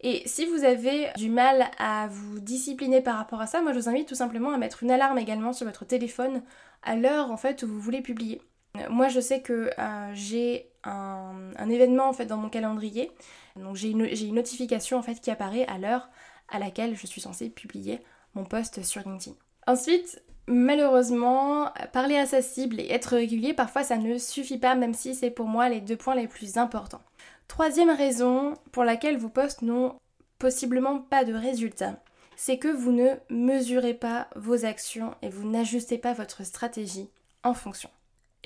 Et 0.00 0.26
si 0.26 0.44
vous 0.44 0.64
avez 0.64 1.12
du 1.16 1.30
mal 1.30 1.70
à 1.78 2.08
vous 2.08 2.40
discipliner 2.40 3.00
par 3.00 3.16
rapport 3.16 3.40
à 3.40 3.46
ça, 3.46 3.62
moi 3.62 3.72
je 3.72 3.78
vous 3.78 3.88
invite 3.88 4.08
tout 4.08 4.16
simplement 4.16 4.50
à 4.50 4.58
mettre 4.58 4.82
une 4.82 4.90
alarme 4.90 5.18
également 5.18 5.52
sur 5.52 5.68
votre 5.68 5.84
téléphone 5.84 6.42
à 6.82 6.96
l'heure 6.96 7.30
en 7.30 7.36
fait 7.36 7.62
où 7.62 7.68
vous 7.68 7.78
voulez 7.78 8.02
publier. 8.02 8.42
Moi 8.90 9.06
je 9.06 9.20
sais 9.20 9.40
que 9.40 9.70
euh, 9.78 10.10
j'ai 10.14 10.68
un, 10.86 11.68
événement 11.68 12.08
en 12.08 12.12
fait 12.12 12.26
dans 12.26 12.36
mon 12.36 12.48
calendrier, 12.48 13.10
donc 13.56 13.76
j'ai 13.76 13.90
une, 13.90 14.34
notification 14.34 14.98
en 14.98 15.02
fait 15.02 15.20
qui 15.20 15.30
apparaît 15.30 15.66
à 15.66 15.78
l'heure 15.78 16.08
à 16.48 16.58
laquelle 16.58 16.96
je 16.96 17.06
suis 17.06 17.20
censée 17.20 17.50
publier 17.50 18.00
mon 18.34 18.44
post 18.44 18.82
sur 18.82 19.02
LinkedIn. 19.02 19.36
Ensuite, 19.66 20.22
malheureusement, 20.46 21.72
parler 21.92 22.16
à 22.16 22.26
sa 22.26 22.40
cible 22.42 22.80
et 22.80 22.90
être 22.90 23.16
régulier, 23.16 23.52
parfois 23.52 23.82
ça 23.82 23.96
ne 23.96 24.18
suffit 24.18 24.58
pas, 24.58 24.74
même 24.74 24.94
si 24.94 25.14
c'est 25.14 25.30
pour 25.30 25.46
moi 25.46 25.68
les 25.68 25.80
deux 25.80 25.96
points 25.96 26.14
les 26.14 26.28
plus 26.28 26.56
importants. 26.56 27.02
Troisième 27.48 27.90
raison 27.90 28.54
pour 28.72 28.84
laquelle 28.84 29.18
vos 29.18 29.28
posts 29.28 29.62
n'ont 29.62 29.96
possiblement 30.38 31.00
pas 31.00 31.24
de 31.24 31.34
résultats, 31.34 32.00
c'est 32.36 32.58
que 32.58 32.68
vous 32.68 32.92
ne 32.92 33.14
mesurez 33.30 33.94
pas 33.94 34.28
vos 34.36 34.64
actions 34.64 35.14
et 35.22 35.30
vous 35.30 35.48
n'ajustez 35.48 35.98
pas 35.98 36.12
votre 36.12 36.44
stratégie 36.44 37.08
en 37.42 37.54
fonction. 37.54 37.90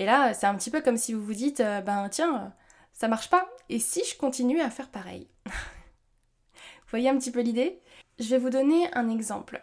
Et 0.01 0.05
là, 0.05 0.33
c'est 0.33 0.47
un 0.47 0.55
petit 0.55 0.71
peu 0.71 0.81
comme 0.81 0.97
si 0.97 1.13
vous 1.13 1.23
vous 1.23 1.35
dites, 1.35 1.59
euh, 1.59 1.79
ben 1.79 2.09
tiens, 2.09 2.55
ça 2.91 3.07
marche 3.07 3.29
pas, 3.29 3.47
et 3.69 3.77
si 3.77 4.03
je 4.03 4.17
continue 4.17 4.59
à 4.59 4.71
faire 4.71 4.89
pareil? 4.89 5.27
Vous 5.45 6.89
voyez 6.89 7.07
un 7.07 7.17
petit 7.19 7.29
peu 7.29 7.41
l'idée? 7.41 7.79
Je 8.17 8.29
vais 8.29 8.39
vous 8.39 8.49
donner 8.49 8.91
un 8.95 9.11
exemple. 9.11 9.61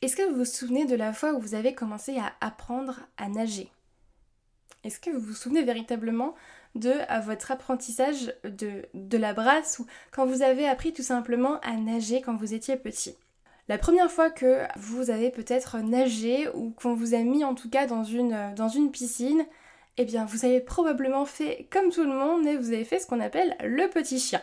Est-ce 0.00 0.16
que 0.16 0.26
vous 0.26 0.36
vous 0.36 0.44
souvenez 0.46 0.86
de 0.86 0.96
la 0.96 1.12
fois 1.12 1.34
où 1.34 1.38
vous 1.38 1.54
avez 1.54 1.74
commencé 1.74 2.16
à 2.16 2.32
apprendre 2.40 3.00
à 3.18 3.28
nager? 3.28 3.70
Est-ce 4.84 5.00
que 5.00 5.10
vous 5.10 5.20
vous 5.20 5.34
souvenez 5.34 5.64
véritablement 5.64 6.34
de 6.74 6.94
votre 7.26 7.50
apprentissage 7.50 8.34
de, 8.44 8.86
de 8.94 9.18
la 9.18 9.34
brasse 9.34 9.80
ou 9.80 9.86
quand 10.12 10.24
vous 10.24 10.40
avez 10.40 10.66
appris 10.66 10.94
tout 10.94 11.02
simplement 11.02 11.60
à 11.60 11.72
nager 11.72 12.22
quand 12.22 12.36
vous 12.36 12.54
étiez 12.54 12.78
petit? 12.78 13.18
La 13.68 13.76
première 13.76 14.10
fois 14.10 14.30
que 14.30 14.62
vous 14.76 15.10
avez 15.10 15.30
peut-être 15.30 15.76
nagé 15.80 16.48
ou 16.54 16.70
qu'on 16.70 16.94
vous 16.94 17.12
a 17.12 17.18
mis 17.18 17.44
en 17.44 17.54
tout 17.54 17.68
cas 17.68 17.86
dans 17.86 18.02
une, 18.02 18.54
dans 18.54 18.68
une 18.68 18.90
piscine, 18.90 19.44
eh 19.98 20.04
bien 20.04 20.24
vous 20.24 20.44
avez 20.44 20.60
probablement 20.60 21.26
fait 21.26 21.68
comme 21.70 21.90
tout 21.90 22.04
le 22.04 22.12
monde 22.12 22.46
et 22.46 22.56
vous 22.56 22.72
avez 22.72 22.84
fait 22.84 23.00
ce 23.00 23.06
qu'on 23.06 23.20
appelle 23.20 23.56
le 23.62 23.88
petit 23.90 24.18
chien. 24.18 24.40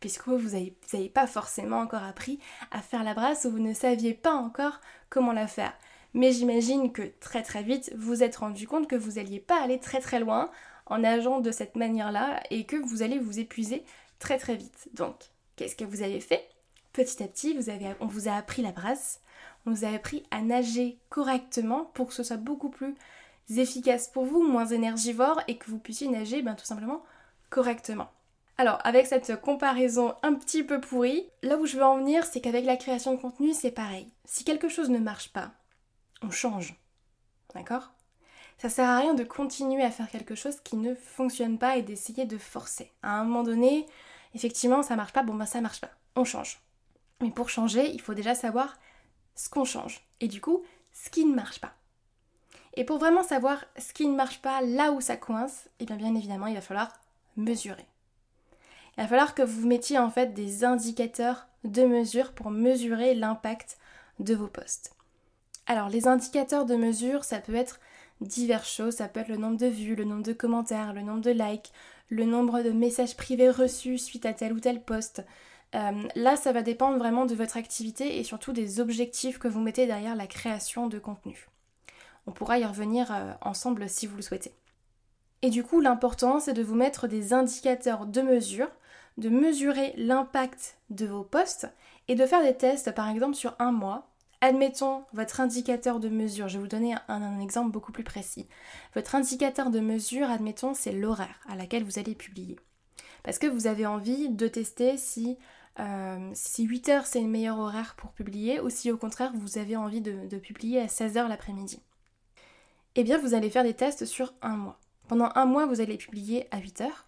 puisque 0.00 0.28
vous 0.28 0.50
n'avez 0.50 1.08
pas 1.08 1.26
forcément 1.26 1.78
encore 1.80 2.02
appris 2.02 2.38
à 2.70 2.80
faire 2.80 3.04
la 3.04 3.14
brasse 3.14 3.44
ou 3.44 3.50
vous 3.50 3.58
ne 3.58 3.74
saviez 3.74 4.14
pas 4.14 4.32
encore 4.32 4.80
comment 5.08 5.32
la 5.32 5.46
faire. 5.46 5.72
Mais 6.14 6.32
j'imagine 6.32 6.92
que 6.92 7.02
très 7.20 7.42
très 7.42 7.62
vite, 7.62 7.92
vous 7.96 8.22
êtes 8.22 8.36
rendu 8.36 8.66
compte 8.66 8.88
que 8.88 8.96
vous 8.96 9.12
n'alliez 9.12 9.40
pas 9.40 9.60
aller 9.62 9.78
très 9.78 10.00
très 10.00 10.20
loin 10.20 10.50
en 10.86 10.98
nageant 10.98 11.40
de 11.40 11.50
cette 11.50 11.76
manière-là 11.76 12.42
et 12.50 12.64
que 12.64 12.76
vous 12.76 13.02
allez 13.02 13.18
vous 13.18 13.38
épuiser 13.38 13.84
très 14.18 14.38
très 14.38 14.56
vite. 14.56 14.88
Donc, 14.94 15.16
qu'est-ce 15.56 15.76
que 15.76 15.84
vous 15.84 16.02
avez 16.02 16.20
fait? 16.20 16.48
Petit 16.92 17.22
à 17.22 17.28
petit, 17.28 17.58
on 18.00 18.06
vous 18.06 18.28
a 18.28 18.32
appris 18.32 18.62
la 18.62 18.72
brasse, 18.72 19.20
on 19.66 19.72
vous 19.72 19.84
a 19.84 19.88
appris 19.88 20.22
à 20.30 20.40
nager 20.40 20.98
correctement 21.10 21.90
pour 21.92 22.06
que 22.06 22.14
ce 22.14 22.22
soit 22.22 22.38
beaucoup 22.38 22.70
plus 22.70 22.94
efficace 23.54 24.08
pour 24.08 24.24
vous, 24.24 24.42
moins 24.42 24.66
énergivore 24.66 25.40
et 25.48 25.56
que 25.56 25.70
vous 25.70 25.78
puissiez 25.78 26.08
nager 26.08 26.42
ben, 26.42 26.54
tout 26.54 26.64
simplement 26.64 27.02
correctement. 27.50 28.10
Alors, 28.58 28.78
avec 28.84 29.06
cette 29.06 29.40
comparaison 29.40 30.14
un 30.22 30.34
petit 30.34 30.62
peu 30.62 30.80
pourrie, 30.80 31.28
là 31.42 31.56
où 31.56 31.66
je 31.66 31.76
veux 31.76 31.84
en 31.84 31.98
venir, 31.98 32.24
c'est 32.24 32.40
qu'avec 32.40 32.64
la 32.64 32.76
création 32.76 33.14
de 33.14 33.20
contenu, 33.20 33.52
c'est 33.52 33.70
pareil. 33.70 34.10
Si 34.24 34.44
quelque 34.44 34.68
chose 34.68 34.88
ne 34.88 34.98
marche 34.98 35.32
pas, 35.32 35.52
on 36.22 36.30
change. 36.30 36.74
D'accord? 37.54 37.92
Ça 38.58 38.70
sert 38.70 38.88
à 38.88 38.98
rien 38.98 39.12
de 39.12 39.24
continuer 39.24 39.82
à 39.82 39.90
faire 39.90 40.10
quelque 40.10 40.34
chose 40.34 40.60
qui 40.60 40.76
ne 40.76 40.94
fonctionne 40.94 41.58
pas 41.58 41.76
et 41.76 41.82
d'essayer 41.82 42.24
de 42.24 42.38
forcer. 42.38 42.90
À 43.02 43.20
un 43.20 43.24
moment 43.24 43.42
donné, 43.42 43.86
effectivement, 44.34 44.82
ça 44.82 44.96
marche 44.96 45.12
pas, 45.12 45.22
bon 45.22 45.34
ben 45.34 45.44
ça 45.44 45.60
marche 45.60 45.82
pas. 45.82 45.90
On 46.14 46.24
change. 46.24 46.62
Mais 47.20 47.30
pour 47.30 47.50
changer, 47.50 47.90
il 47.90 48.00
faut 48.00 48.14
déjà 48.14 48.34
savoir 48.34 48.78
ce 49.34 49.50
qu'on 49.50 49.64
change. 49.64 50.06
Et 50.20 50.28
du 50.28 50.40
coup, 50.40 50.62
ce 50.92 51.10
qui 51.10 51.26
ne 51.26 51.34
marche 51.34 51.60
pas. 51.60 51.65
Et 52.76 52.84
pour 52.84 52.98
vraiment 52.98 53.22
savoir 53.22 53.64
ce 53.78 53.92
qui 53.92 54.06
ne 54.06 54.14
marche 54.14 54.42
pas, 54.42 54.60
là 54.60 54.92
où 54.92 55.00
ça 55.00 55.16
coince, 55.16 55.64
et 55.80 55.86
eh 55.90 55.94
bien 55.94 56.14
évidemment, 56.14 56.46
il 56.46 56.54
va 56.54 56.60
falloir 56.60 56.92
mesurer. 57.36 57.86
Il 58.96 59.02
va 59.02 59.08
falloir 59.08 59.34
que 59.34 59.42
vous 59.42 59.66
mettiez 59.66 59.98
en 59.98 60.10
fait 60.10 60.34
des 60.34 60.64
indicateurs 60.64 61.48
de 61.64 61.84
mesure 61.84 62.32
pour 62.32 62.50
mesurer 62.50 63.14
l'impact 63.14 63.78
de 64.20 64.34
vos 64.34 64.46
posts. 64.46 64.92
Alors 65.66 65.88
les 65.88 66.06
indicateurs 66.06 66.64
de 66.64 66.76
mesure, 66.76 67.24
ça 67.24 67.40
peut 67.40 67.54
être 67.54 67.80
diverses 68.20 68.72
choses, 68.72 68.94
ça 68.94 69.08
peut 69.08 69.20
être 69.20 69.28
le 69.28 69.36
nombre 69.36 69.58
de 69.58 69.66
vues, 69.66 69.96
le 69.96 70.04
nombre 70.04 70.22
de 70.22 70.32
commentaires, 70.32 70.92
le 70.92 71.02
nombre 71.02 71.20
de 71.20 71.30
likes, 71.30 71.72
le 72.08 72.24
nombre 72.24 72.62
de 72.62 72.70
messages 72.70 73.16
privés 73.16 73.50
reçus 73.50 73.98
suite 73.98 74.26
à 74.26 74.32
tel 74.32 74.52
ou 74.52 74.60
tel 74.60 74.82
post. 74.82 75.24
Euh, 75.74 76.08
là, 76.14 76.36
ça 76.36 76.52
va 76.52 76.62
dépendre 76.62 76.98
vraiment 76.98 77.26
de 77.26 77.34
votre 77.34 77.56
activité 77.56 78.18
et 78.18 78.24
surtout 78.24 78.52
des 78.52 78.80
objectifs 78.80 79.38
que 79.38 79.48
vous 79.48 79.60
mettez 79.60 79.86
derrière 79.86 80.14
la 80.14 80.26
création 80.26 80.86
de 80.86 80.98
contenu. 80.98 81.48
On 82.26 82.32
pourra 82.32 82.58
y 82.58 82.64
revenir 82.64 83.12
euh, 83.12 83.32
ensemble 83.40 83.88
si 83.88 84.06
vous 84.06 84.16
le 84.16 84.22
souhaitez. 84.22 84.54
Et 85.42 85.50
du 85.50 85.62
coup, 85.62 85.80
l'important, 85.80 86.40
c'est 86.40 86.54
de 86.54 86.62
vous 86.62 86.74
mettre 86.74 87.08
des 87.08 87.32
indicateurs 87.32 88.06
de 88.06 88.22
mesure 88.22 88.68
de 89.18 89.28
mesurer 89.28 89.94
l'impact 89.96 90.78
de 90.90 91.06
vos 91.06 91.24
posts 91.24 91.68
et 92.08 92.14
de 92.14 92.26
faire 92.26 92.42
des 92.42 92.54
tests 92.56 92.94
par 92.94 93.08
exemple 93.08 93.34
sur 93.34 93.54
un 93.58 93.72
mois. 93.72 94.10
Admettons 94.42 95.04
votre 95.14 95.40
indicateur 95.40 95.98
de 95.98 96.10
mesure, 96.10 96.48
je 96.48 96.58
vais 96.58 96.62
vous 96.62 96.68
donner 96.68 96.94
un, 97.08 97.40
exemple 97.40 97.70
beaucoup 97.70 97.92
plus 97.92 98.04
précis. 98.04 98.46
Votre 98.94 99.14
indicateur 99.14 99.70
de 99.70 99.80
mesure, 99.80 100.30
admettons, 100.30 100.74
c'est 100.74 100.92
l'horaire 100.92 101.40
à 101.48 101.56
laquelle 101.56 101.84
vous 101.84 101.98
allez 101.98 102.14
publier. 102.14 102.56
Parce 103.22 103.38
que 103.38 103.46
vous 103.46 103.66
avez 103.66 103.86
envie 103.86 104.28
de 104.28 104.46
tester 104.46 104.98
si, 104.98 105.38
euh, 105.80 106.30
si 106.34 106.64
8 106.64 106.88
heures 106.90 107.06
c'est 107.06 107.22
le 107.22 107.28
meilleur 107.28 107.58
horaire 107.58 107.94
pour 107.96 108.12
publier 108.12 108.60
ou 108.60 108.68
si 108.68 108.92
au 108.92 108.98
contraire 108.98 109.32
vous 109.34 109.56
avez 109.56 109.76
envie 109.76 110.02
de, 110.02 110.28
de 110.28 110.38
publier 110.38 110.82
à 110.82 110.88
16 110.88 111.16
heures 111.16 111.28
l'après-midi. 111.28 111.80
Eh 112.96 113.04
bien, 113.04 113.18
vous 113.18 113.34
allez 113.34 113.50
faire 113.50 113.62
des 113.62 113.74
tests 113.74 114.04
sur 114.04 114.34
un 114.42 114.56
mois. 114.56 114.78
Pendant 115.06 115.30
un 115.36 115.44
mois, 115.44 115.66
vous 115.66 115.80
allez 115.80 115.96
publier 115.96 116.48
à 116.50 116.58
8 116.58 116.80
heures 116.80 117.06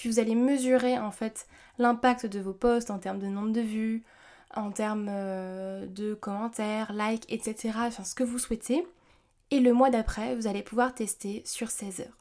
puis 0.00 0.08
vous 0.08 0.18
allez 0.18 0.34
mesurer 0.34 0.98
en 0.98 1.10
fait 1.10 1.46
l'impact 1.78 2.24
de 2.24 2.40
vos 2.40 2.54
posts 2.54 2.90
en 2.90 2.98
termes 2.98 3.18
de 3.18 3.26
nombre 3.26 3.52
de 3.52 3.60
vues, 3.60 4.02
en 4.54 4.70
termes 4.70 5.08
euh, 5.10 5.86
de 5.86 6.14
commentaires, 6.14 6.92
likes, 6.94 7.30
etc. 7.30 7.74
Enfin 7.80 8.04
ce 8.04 8.14
que 8.14 8.24
vous 8.24 8.38
souhaitez. 8.38 8.86
Et 9.50 9.60
le 9.60 9.74
mois 9.74 9.90
d'après, 9.90 10.36
vous 10.36 10.46
allez 10.46 10.62
pouvoir 10.62 10.94
tester 10.94 11.42
sur 11.44 11.70
16 11.70 12.00
heures. 12.00 12.16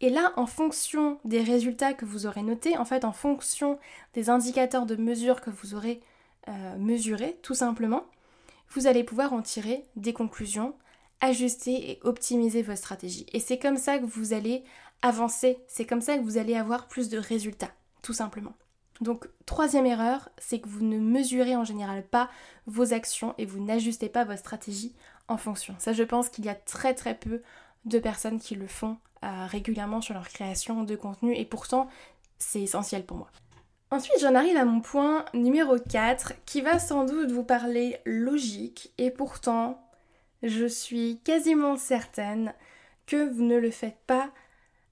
Et 0.00 0.10
là, 0.10 0.32
en 0.36 0.46
fonction 0.46 1.18
des 1.24 1.42
résultats 1.42 1.92
que 1.92 2.04
vous 2.04 2.26
aurez 2.26 2.42
notés, 2.42 2.78
en 2.78 2.84
fait 2.84 3.04
en 3.04 3.12
fonction 3.12 3.80
des 4.14 4.30
indicateurs 4.30 4.86
de 4.86 4.94
mesure 4.94 5.40
que 5.40 5.50
vous 5.50 5.74
aurez 5.74 6.00
euh, 6.46 6.76
mesurés, 6.78 7.36
tout 7.42 7.54
simplement, 7.54 8.04
vous 8.70 8.86
allez 8.86 9.02
pouvoir 9.02 9.32
en 9.32 9.42
tirer 9.42 9.82
des 9.96 10.12
conclusions, 10.12 10.74
ajuster 11.20 11.90
et 11.90 12.00
optimiser 12.02 12.62
votre 12.62 12.78
stratégie. 12.78 13.26
Et 13.32 13.40
c'est 13.40 13.58
comme 13.58 13.76
ça 13.76 13.98
que 13.98 14.04
vous 14.04 14.32
allez 14.32 14.64
avancer. 15.02 15.58
C'est 15.66 15.86
comme 15.86 16.00
ça 16.00 16.16
que 16.16 16.22
vous 16.22 16.38
allez 16.38 16.56
avoir 16.56 16.88
plus 16.88 17.08
de 17.08 17.18
résultats, 17.18 17.72
tout 18.02 18.12
simplement. 18.12 18.54
Donc, 19.00 19.28
troisième 19.46 19.86
erreur, 19.86 20.28
c'est 20.38 20.60
que 20.60 20.68
vous 20.68 20.84
ne 20.84 20.98
mesurez 20.98 21.54
en 21.54 21.64
général 21.64 22.04
pas 22.04 22.28
vos 22.66 22.92
actions 22.92 23.34
et 23.38 23.46
vous 23.46 23.62
n'ajustez 23.64 24.08
pas 24.08 24.24
votre 24.24 24.40
stratégie 24.40 24.94
en 25.28 25.36
fonction. 25.36 25.74
Ça, 25.78 25.92
je 25.92 26.02
pense 26.02 26.28
qu'il 26.28 26.44
y 26.44 26.48
a 26.48 26.54
très 26.54 26.94
très 26.94 27.14
peu 27.14 27.42
de 27.84 27.98
personnes 27.98 28.40
qui 28.40 28.56
le 28.56 28.66
font 28.66 28.96
euh, 29.24 29.46
régulièrement 29.46 30.00
sur 30.00 30.14
leur 30.14 30.28
création 30.28 30.82
de 30.82 30.96
contenu 30.96 31.34
et 31.36 31.44
pourtant, 31.44 31.88
c'est 32.38 32.62
essentiel 32.62 33.04
pour 33.04 33.16
moi. 33.16 33.30
Ensuite, 33.90 34.20
j'en 34.20 34.34
arrive 34.34 34.56
à 34.56 34.64
mon 34.64 34.80
point 34.80 35.24
numéro 35.32 35.78
4 35.78 36.44
qui 36.44 36.60
va 36.60 36.78
sans 36.78 37.04
doute 37.04 37.30
vous 37.30 37.44
parler 37.44 37.98
logique 38.04 38.92
et 38.98 39.10
pourtant, 39.10 39.87
je 40.42 40.66
suis 40.66 41.20
quasiment 41.24 41.76
certaine 41.76 42.54
que 43.06 43.28
vous 43.28 43.42
ne 43.42 43.56
le 43.56 43.70
faites 43.70 43.98
pas 44.06 44.30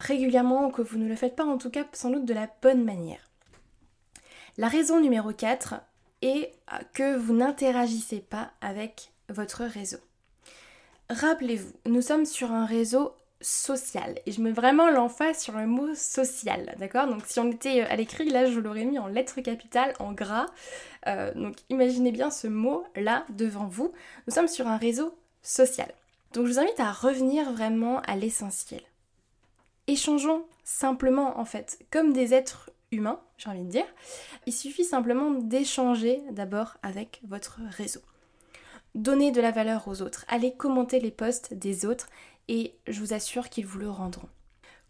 régulièrement 0.01 0.67
ou 0.67 0.71
que 0.71 0.83
vous 0.83 0.99
ne 0.99 1.09
le 1.09 1.17
faites 1.17 1.37
pas 1.37 1.45
en 1.45 1.59
tout 1.59 1.71
cas 1.71 1.85
sans 1.93 2.11
doute 2.11 2.25
de 2.25 2.35
la 2.35 2.49
bonne 2.63 2.85
manière. 2.85 3.31
La 4.59 4.69
raison 4.69 5.01
numéro 5.01 5.33
4 5.33 5.75
est 6.23 6.53
que 6.95 7.17
vous 7.17 7.35
n'interagissez 7.35 8.21
pas 8.21 8.53
avec 8.61 9.13
votre 9.29 9.65
réseau. 9.65 9.99
Rappelez-vous, 11.11 11.73
nous 11.87 12.03
sommes 12.03 12.25
sur 12.25 12.53
un 12.53 12.65
réseau 12.65 13.15
social 13.41 14.19
et 14.25 14.33
je 14.33 14.41
mets 14.41 14.53
vraiment 14.53 14.89
l'emphase 14.91 15.39
sur 15.39 15.57
le 15.57 15.67
mot 15.67 15.95
social, 15.95 16.75
d'accord? 16.79 17.07
Donc 17.07 17.23
si 17.27 17.39
on 17.39 17.51
était 17.51 17.83
à 17.83 17.95
l'écrit, 17.97 18.31
là 18.31 18.47
je 18.47 18.59
l'aurais 18.59 18.85
mis 18.85 18.99
en 18.99 19.07
lettres 19.07 19.41
capitales, 19.41 19.93
en 19.99 20.13
gras. 20.13 20.47
Euh, 21.07 21.33
donc 21.35 21.57
imaginez 21.69 22.11
bien 22.11 22.31
ce 22.31 22.47
mot 22.47 22.85
là 22.97 23.25
devant 23.29 23.67
vous. 23.67 23.93
Nous 24.27 24.35
sommes 24.35 24.49
sur 24.49 24.67
un 24.67 24.79
réseau 24.79 25.15
social. 25.47 25.93
Donc 26.33 26.47
je 26.47 26.53
vous 26.53 26.59
invite 26.59 26.81
à 26.81 26.93
revenir 26.93 27.53
vraiment 27.53 28.01
à 28.01 28.17
l'essentiel. 28.17 28.83
Échangeons 29.87 30.45
simplement 30.65 31.39
en 31.39 31.45
fait, 31.45 31.79
comme 31.91 32.13
des 32.13 32.35
êtres 32.35 32.71
humains, 32.91 33.21
j'ai 33.39 33.49
envie 33.49 33.63
de 33.63 33.71
dire. 33.71 33.87
Il 34.47 34.53
suffit 34.53 34.85
simplement 34.85 35.31
d'échanger 35.31 36.21
d'abord 36.33 36.77
avec 36.83 37.21
votre 37.27 37.61
réseau. 37.71 38.01
Donnez 38.95 39.31
de 39.31 39.41
la 39.41 39.53
valeur 39.53 39.87
aux 39.89 40.03
autres, 40.03 40.25
allez 40.29 40.55
commenter 40.55 41.01
les 41.01 41.11
posts 41.11 41.55
des 41.55 41.87
autres 41.87 42.09
et 42.49 42.75
je 42.87 43.01
vous 43.01 43.13
assure 43.13 43.49
qu'ils 43.49 43.67
vous 43.67 43.79
le 43.79 43.91
rendront. 43.91 44.29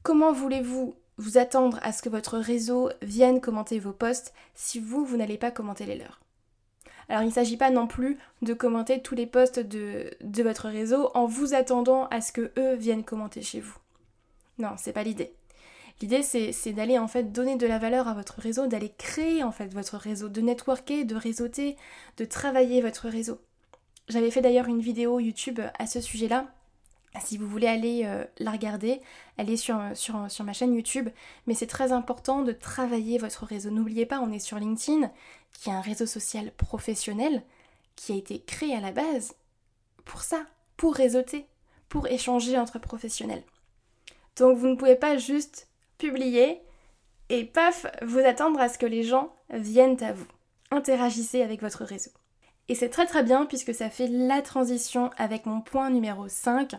Comment 0.03 0.33
voulez-vous 0.33 0.95
vous 1.19 1.39
attendre 1.39 1.79
à 1.83 1.93
ce 1.93 2.03
que 2.03 2.09
votre 2.09 2.39
réseau 2.39 2.91
vienne 3.03 3.41
commenter 3.41 3.79
vos 3.79 3.93
posts 3.93 4.33
si 4.55 4.79
vous, 4.79 5.05
vous 5.05 5.17
n'allez 5.17 5.39
pas 5.39 5.51
commenter 5.51 5.87
les 5.87 5.97
leurs? 5.97 6.21
Alors 7.09 7.23
il 7.23 7.27
ne 7.27 7.33
s'agit 7.33 7.57
pas 7.57 7.71
non 7.71 7.87
plus 7.87 8.19
de 8.43 8.55
commenter 8.55 9.01
tous 9.01 9.15
les 9.15 9.27
posts 9.27 9.61
de, 9.61 10.11
de, 10.23 10.43
votre 10.43 10.69
réseau 10.69 11.11
en 11.15 11.27
vous 11.27 11.55
attendant 11.55 12.07
à 12.09 12.21
ce 12.21 12.33
que 12.33 12.51
eux 12.59 12.75
viennent 12.75 13.05
commenter 13.05 13.43
chez 13.43 13.61
vous. 13.61 13.77
Non, 14.59 14.71
c'est 14.77 14.93
pas 14.93 15.05
l'idée. 15.05 15.33
L'idée 16.01 16.23
c'est 16.23 16.73
d'aller 16.73 16.99
en 16.99 17.09
fait 17.09 17.33
donner 17.33 17.57
de 17.57 17.67
la 17.67 17.79
valeur 17.79 18.07
à 18.09 18.15
votre 18.15 18.41
réseau, 18.41 18.67
d'aller 18.67 18.93
créer 18.99 19.43
en 19.43 19.53
fait 19.53 19.73
votre 19.73 19.97
réseau, 19.97 20.29
de 20.29 20.41
networker, 20.41 21.05
de 21.05 21.17
réseauter, 21.17 21.77
de 22.19 22.25
travailler 22.25 22.83
votre 22.83 23.09
réseau. 23.09 23.41
J'avais 24.09 24.31
fait 24.31 24.43
d'ailleurs 24.43 24.69
une 24.69 24.81
vidéo 24.81 25.19
YouTube 25.21 25.61
à 25.79 25.87
ce 25.87 26.01
sujet-là. 26.01 26.47
Si 27.21 27.39
vous 27.39 27.49
voulez 27.49 27.67
aller 27.67 28.03
euh, 28.05 28.25
la 28.39 28.51
regarder, 28.51 29.01
elle 29.37 29.51
est 29.51 29.57
sur, 29.57 29.81
sur, 29.95 30.31
sur 30.31 30.45
ma 30.45 30.53
chaîne 30.53 30.75
YouTube. 30.75 31.09
Mais 31.47 31.55
c'est 31.55 31.67
très 31.67 31.93
important 31.93 32.43
de 32.43 32.53
travailler 32.53 33.19
votre 33.19 33.45
réseau. 33.45 33.71
N'oubliez 33.71 34.07
pas, 34.07 34.21
on 34.21 34.33
est 34.33 34.39
sur 34.39 34.59
LinkedIn, 34.59 35.11
qui 35.53 35.71
est 35.71 35.73
un 35.73 35.81
réseau 35.81 36.07
social 36.07 36.51
professionnel, 36.53 37.43
qui 37.97 38.13
a 38.13 38.17
été 38.17 38.41
créé 38.41 38.75
à 38.75 38.81
la 38.81 38.93
base 38.93 39.35
pour 40.05 40.23
ça, 40.23 40.45
pour 40.77 40.95
réseauter, 40.95 41.47
pour 41.89 42.07
échanger 42.07 42.59
entre 42.59 42.79
professionnels. 42.79 43.43
Donc 44.37 44.59
vous 44.59 44.69
ne 44.69 44.77
pouvez 44.77 44.97
pas 44.97 45.17
juste 45.17 45.69
publier 45.99 46.61
et 47.29 47.45
paf, 47.45 47.87
vous 48.03 48.19
attendre 48.21 48.61
à 48.61 48.69
ce 48.69 48.79
que 48.79 48.87
les 48.87 49.03
gens 49.03 49.35
viennent 49.51 50.03
à 50.03 50.13
vous. 50.13 50.27
Interagissez 50.71 51.43
avec 51.43 51.61
votre 51.61 51.85
réseau. 51.85 52.11
Et 52.69 52.75
c'est 52.75 52.89
très 52.89 53.07
très 53.07 53.23
bien 53.23 53.47
puisque 53.47 53.75
ça 53.75 53.91
fait 53.91 54.09
la 54.09 54.43
transition 54.43 55.11
avec 55.17 55.47
mon 55.47 55.61
point 55.61 55.91
numéro 55.91 56.29
5 56.29 56.75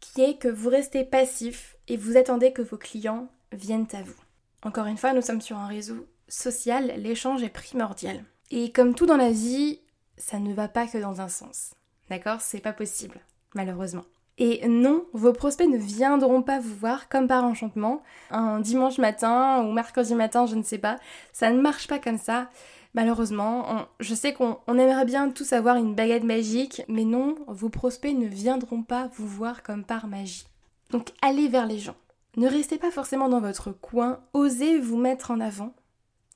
qui 0.00 0.22
est 0.22 0.36
que 0.36 0.48
vous 0.48 0.68
restez 0.68 1.04
passif 1.04 1.76
et 1.88 1.96
vous 1.96 2.16
attendez 2.16 2.52
que 2.52 2.62
vos 2.62 2.76
clients 2.76 3.28
viennent 3.52 3.88
à 3.92 4.02
vous. 4.02 4.14
Encore 4.62 4.86
une 4.86 4.98
fois, 4.98 5.12
nous 5.12 5.22
sommes 5.22 5.40
sur 5.40 5.56
un 5.56 5.66
réseau 5.66 6.06
social, 6.28 6.92
l'échange 6.96 7.42
est 7.42 7.48
primordial. 7.48 8.24
Et 8.50 8.72
comme 8.72 8.94
tout 8.94 9.06
dans 9.06 9.16
la 9.16 9.30
vie, 9.30 9.80
ça 10.16 10.38
ne 10.38 10.54
va 10.54 10.68
pas 10.68 10.86
que 10.86 10.98
dans 10.98 11.20
un 11.20 11.28
sens. 11.28 11.74
D'accord? 12.10 12.40
C'est 12.40 12.60
pas 12.60 12.72
possible, 12.72 13.20
malheureusement. 13.54 14.04
Et 14.36 14.66
non, 14.66 15.04
vos 15.12 15.32
prospects 15.32 15.68
ne 15.68 15.78
viendront 15.78 16.42
pas 16.42 16.58
vous 16.58 16.74
voir 16.74 17.08
comme 17.08 17.28
par 17.28 17.44
enchantement, 17.44 18.02
un 18.30 18.58
dimanche 18.58 18.98
matin 18.98 19.62
ou 19.62 19.72
mercredi 19.72 20.14
matin, 20.14 20.46
je 20.46 20.56
ne 20.56 20.64
sais 20.64 20.78
pas. 20.78 20.98
Ça 21.32 21.52
ne 21.52 21.60
marche 21.60 21.86
pas 21.86 22.00
comme 22.00 22.18
ça. 22.18 22.48
Malheureusement, 22.94 23.88
je 23.98 24.14
sais 24.14 24.32
qu'on 24.32 24.56
aimerait 24.68 25.04
bien 25.04 25.28
tous 25.30 25.52
avoir 25.52 25.76
une 25.76 25.96
baguette 25.96 26.22
magique, 26.22 26.82
mais 26.88 27.04
non, 27.04 27.34
vos 27.48 27.68
prospects 27.68 28.16
ne 28.16 28.26
viendront 28.26 28.84
pas 28.84 29.10
vous 29.16 29.26
voir 29.26 29.64
comme 29.64 29.84
par 29.84 30.06
magie. 30.06 30.46
Donc 30.90 31.10
allez 31.20 31.48
vers 31.48 31.66
les 31.66 31.78
gens. 31.78 31.96
Ne 32.36 32.48
restez 32.48 32.78
pas 32.78 32.92
forcément 32.92 33.28
dans 33.28 33.40
votre 33.40 33.72
coin, 33.72 34.20
osez 34.32 34.78
vous 34.78 34.96
mettre 34.96 35.32
en 35.32 35.40
avant. 35.40 35.74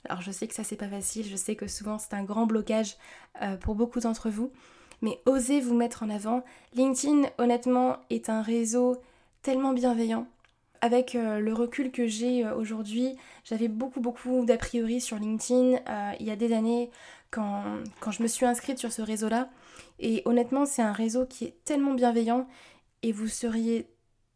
Alors 0.09 0.21
je 0.21 0.33
sais 0.33 0.49
que 0.49 0.55
ça 0.55 0.65
c'est 0.65 0.77
pas 0.77 0.89
facile, 0.89 1.27
je 1.27 1.37
sais 1.37 1.55
que 1.55 1.69
souvent 1.69 1.99
c'est 1.99 2.15
un 2.15 2.25
grand 2.25 2.47
blocage 2.47 2.97
euh, 3.43 3.57
pour 3.57 3.75
beaucoup 3.75 4.01
d'entre 4.01 4.31
vous, 4.31 4.51
mais 5.01 5.21
osez 5.27 5.61
vous 5.61 5.75
mettre 5.75 6.03
en 6.03 6.11
avant. 6.11 6.45
LinkedIn, 6.75 7.29
honnêtement, 7.39 7.99
est 8.11 8.31
un 8.31 8.43
réseau 8.43 8.97
tellement 9.43 9.73
bienveillant. 9.73 10.27
Avec 10.81 11.15
euh, 11.15 11.41
le 11.41 11.53
recul 11.53 11.91
que 11.91 12.07
j'ai 12.07 12.45
euh, 12.45 12.55
aujourd'hui, 12.55 13.17
j'avais 13.45 13.69
beaucoup 13.69 14.01
beaucoup 14.01 14.45
d'a 14.45 14.57
priori 14.57 15.01
sur 15.01 15.19
LinkedIn 15.19 15.79
euh, 15.89 16.13
il 16.21 16.27
y 16.27 16.31
a 16.31 16.37
des 16.37 16.53
années 16.53 16.91
quand, 17.31 17.65
quand 18.01 18.11
je 18.11 18.23
me 18.23 18.29
suis 18.29 18.47
inscrite 18.47 18.79
sur 18.79 18.93
ce 18.93 19.03
réseau-là. 19.03 19.51
Et 19.99 20.23
honnêtement, 20.25 20.67
c'est 20.67 20.83
un 20.83 20.93
réseau 20.93 21.27
qui 21.27 21.45
est 21.47 21.55
tellement 21.65 21.95
bienveillant 21.95 22.47
et 23.03 23.13
vous 23.13 23.29
seriez 23.29 23.89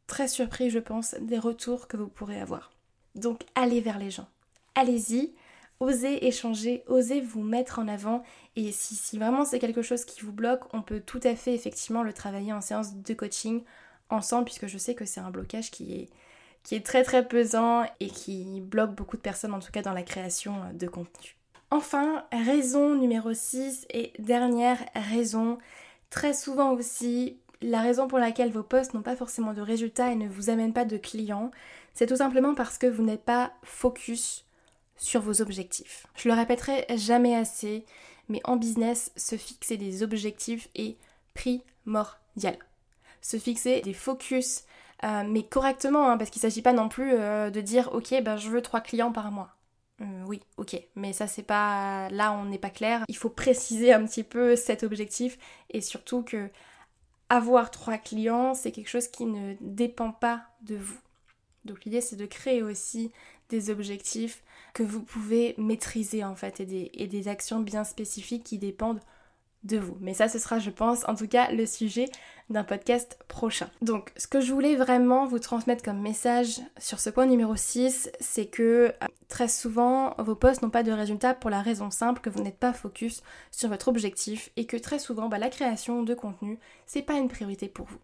très 0.07 0.29
surpris, 0.29 0.71
je 0.71 0.79
pense, 0.79 1.15
des 1.21 1.39
retours 1.39 1.89
que 1.89 1.97
vous 1.97 2.09
pourrez 2.09 2.41
avoir. 2.41 2.73
Donc 3.15 3.43
allez 3.55 3.81
vers 3.81 3.99
les 3.99 4.11
gens. 4.11 4.27
Allez-y, 4.75 5.35
osez 5.81 6.27
échanger, 6.27 6.83
osez 6.87 7.21
vous 7.21 7.43
mettre 7.43 7.79
en 7.79 7.89
avant. 7.89 8.23
Et 8.57 8.73
si, 8.73 9.19
vraiment 9.19 9.45
c'est 9.45 9.59
quelque 9.59 9.83
chose 9.83 10.05
qui 10.05 10.23
vous 10.23 10.33
bloque, 10.33 10.63
on 10.75 10.83
peut 10.83 11.01
tout 11.01 11.21
à 11.25 11.37
fait 11.37 11.55
effectivement 11.55 12.03
le 12.03 12.13
travailler 12.13 12.53
en 12.53 12.61
séance 12.61 12.95
de 12.97 13.15
coaching 13.15 13.63
ensemble, 14.11 14.45
puisque 14.45 14.67
je 14.67 14.79
sais 14.79 14.95
que 14.95 15.05
c'est 15.05 15.21
un 15.21 15.31
blocage 15.31 15.71
qui 15.71 15.93
est, 15.95 16.09
qui 16.63 16.75
est 16.75 16.85
très 16.85 17.03
très 17.03 17.27
pesant 17.27 17.85
et 18.01 18.09
qui 18.09 18.61
bloque 18.61 18.95
beaucoup 18.95 19.17
de 19.17 19.23
personnes, 19.23 19.55
en 19.55 19.61
tout 19.61 19.73
cas 19.73 19.83
dans 19.83 19.93
la 19.93 20.03
création 20.03 20.55
de 20.75 20.87
contenu. 20.87 21.37
Enfin, 21.71 22.25
raison 22.33 22.95
numéro 22.95 23.33
6 23.33 23.87
et 23.91 24.13
dernière 24.19 24.79
raison, 24.95 25.59
très 26.11 26.35
souvent 26.35 26.73
aussi, 26.73 27.39
la 27.63 27.81
raison 27.81 28.09
pour 28.09 28.19
laquelle 28.19 28.51
vos 28.51 28.63
posts 28.63 28.93
n'ont 28.93 29.03
pas 29.03 29.17
forcément 29.17 29.55
de 29.55 29.63
résultats 29.63 30.13
et 30.13 30.17
ne 30.17 30.29
vous 30.29 30.51
amènent 30.51 30.75
pas 30.75 30.85
de 30.85 30.99
clients, 30.99 31.51
c'est 31.95 32.07
tout 32.07 32.17
simplement 32.17 32.55
parce 32.55 32.79
que 32.79 32.87
vous 32.87 33.03
n'êtes 33.03 33.25
pas 33.25 33.53
focus 33.63 34.45
sur 34.97 35.21
vos 35.21 35.41
objectifs. 35.41 36.07
Je 36.15 36.29
le 36.29 36.35
répéterai 36.35 36.87
jamais 36.97 37.35
assez, 37.35 37.85
mais 38.29 38.41
en 38.45 38.57
business, 38.57 39.13
se 39.17 39.37
fixer 39.37 39.77
des 39.77 40.03
objectifs 40.03 40.69
est 40.75 40.97
primordial. 41.35 42.59
Se 43.21 43.39
fixer 43.39 43.81
des 43.81 43.95
focus, 43.95 44.65
euh, 45.05 45.25
mais 45.27 45.43
correctement, 45.43 46.11
hein, 46.11 46.17
parce 46.17 46.31
qu'il 46.31 46.41
ne 46.41 46.51
s'agit 46.51 46.63
pas 46.63 46.73
non 46.73 46.89
plus 46.89 47.13
euh, 47.15 47.51
de 47.51 47.61
dire 47.61 47.91
ok, 47.93 48.15
ben, 48.23 48.37
je 48.37 48.49
veux 48.49 48.63
trois 48.63 48.81
clients 48.81 49.13
par 49.13 49.33
mois. 49.33 49.57
Euh, 50.01 50.25
oui, 50.27 50.41
ok, 50.57 50.81
mais 50.95 51.13
ça 51.13 51.27
c'est 51.27 51.43
pas. 51.43 52.09
Là 52.11 52.33
on 52.33 52.45
n'est 52.47 52.59
pas 52.59 52.71
clair. 52.71 53.05
Il 53.09 53.17
faut 53.17 53.29
préciser 53.29 53.93
un 53.93 54.05
petit 54.07 54.23
peu 54.25 54.57
cet 54.57 54.83
objectif 54.83 55.39
et 55.71 55.81
surtout 55.81 56.23
que 56.23 56.49
avoir 57.29 57.71
trois 57.71 57.99
clients, 57.99 58.55
c'est 58.55 58.73
quelque 58.73 58.89
chose 58.89 59.09
qui 59.09 59.25
ne 59.25 59.55
dépend 59.61 60.13
pas 60.13 60.43
de 60.63 60.77
vous. 60.77 60.99
Donc 61.65 61.85
l'idée 61.85 62.01
c'est 62.01 62.17
de 62.17 62.27
créer 62.27 62.63
aussi 62.63 63.13
des 63.49 63.71
objectifs 63.71 64.43
que 64.75 64.83
vous 64.83 65.03
pouvez 65.03 65.55
maîtriser 65.59 66.25
en 66.25 66.35
fait 66.35 66.61
et 66.61 66.67
des, 66.67 66.91
et 66.95 67.07
des 67.07 67.29
actions 67.29 67.61
bien 67.61 67.85
spécifiques 67.85 68.45
qui 68.45 68.59
dépendent 68.59 69.01
de 69.65 69.79
vous. 69.79 69.97
Mais 70.01 70.15
ça, 70.15 70.29
ce 70.29 70.39
sera, 70.39 70.59
je 70.59 70.71
pense, 70.71 71.07
en 71.09 71.15
tout 71.15 71.29
cas, 71.29 71.51
le 71.51 71.67
sujet 71.67 72.07
d'un 72.51 72.65
podcast 72.65 73.19
prochain. 73.29 73.71
Donc, 73.81 74.13
ce 74.17 74.27
que 74.27 74.41
je 74.41 74.53
voulais 74.53 74.77
vraiment 74.77 75.27
vous 75.27 75.39
transmettre 75.39 75.85
comme 75.85 76.01
message 76.01 76.61
sur 76.79 77.01
ce 77.01 77.11
point 77.11 77.27
numéro 77.27 77.57
6, 77.57 78.11
c'est 78.21 78.47
que 78.47 78.63
euh, 79.03 79.07
très 79.29 79.49
souvent, 79.49 80.15
vos 80.19 80.35
posts 80.35 80.63
n'ont 80.63 80.71
pas 80.71 80.83
de 80.83 80.93
résultats 80.93 81.35
pour 81.35 81.51
la 81.51 81.63
raison 81.63 81.91
simple 81.91 82.21
que 82.21 82.31
vous 82.31 82.43
n'êtes 82.43 82.59
pas 82.59 82.73
focus 82.73 83.23
sur 83.51 83.69
votre 83.69 83.89
objectif 83.89 84.51
et 84.57 84.67
que 84.67 84.77
très 84.77 84.99
souvent, 84.99 85.29
bah, 85.29 85.39
la 85.39 85.51
création 85.51 86.03
de 86.03 86.15
contenu, 86.15 86.59
c'est 86.87 87.03
pas 87.03 87.15
une 87.15 87.29
priorité 87.29 87.69
pour 87.69 87.87
vous. 87.87 87.99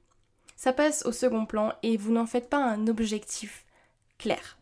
Ça 0.56 0.72
passe 0.72 1.04
au 1.06 1.12
second 1.12 1.46
plan 1.46 1.72
et 1.82 1.96
vous 1.96 2.12
n'en 2.12 2.26
faites 2.26 2.48
pas 2.48 2.64
un 2.64 2.86
objectif 2.88 3.64
clair. 4.18 4.58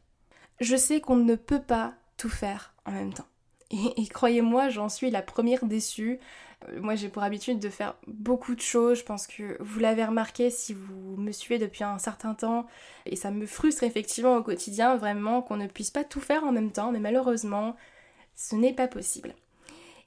Je 0.61 0.77
sais 0.77 1.01
qu'on 1.01 1.17
ne 1.17 1.35
peut 1.35 1.63
pas 1.63 1.95
tout 2.17 2.29
faire 2.29 2.75
en 2.85 2.93
même 2.93 3.13
temps. 3.13 3.27
Et, 3.71 4.07
croyez-moi, 4.07 4.69
j'en 4.69 4.89
suis 4.89 5.11
la 5.11 5.23
première 5.23 5.65
déçue. 5.65 6.21
Euh, 6.69 6.81
moi, 6.81 6.95
j'ai 6.95 7.09
pour 7.09 7.23
habitude 7.23 7.59
de 7.59 7.69
faire 7.69 7.95
beaucoup 8.07 8.55
de 8.55 8.61
choses. 8.61 8.99
Je 8.99 9.05
pense 9.05 9.27
que 9.27 9.57
vous 9.61 9.79
l'avez 9.79 10.05
remarqué 10.05 10.51
si 10.51 10.75
vous 10.75 11.17
me 11.17 11.33
suivez 11.33 11.59
depuis 11.59 11.85
un 11.85 11.99
certain 11.99 12.35
temps. 12.35 12.67
Et 13.05 13.17
ça 13.17 13.31
me 13.31 13.47
frustre 13.47 13.83
effectivement 13.85 14.37
au 14.37 14.43
quotidien, 14.43 14.97
vraiment, 14.97 15.43
qu'on 15.43 15.57
ne 15.57 15.67
puisse 15.67 15.91
pas 15.91 16.05
tout 16.05 16.21
faire 16.21 16.45
en 16.45 16.53
même 16.53 16.73
temps. 16.73 16.93
Mais 16.93 17.01
malheureusement, 17.01 17.77
ce 18.35 18.57
n'est 18.57 18.75
pas 18.75 18.89
possible. 18.89 19.35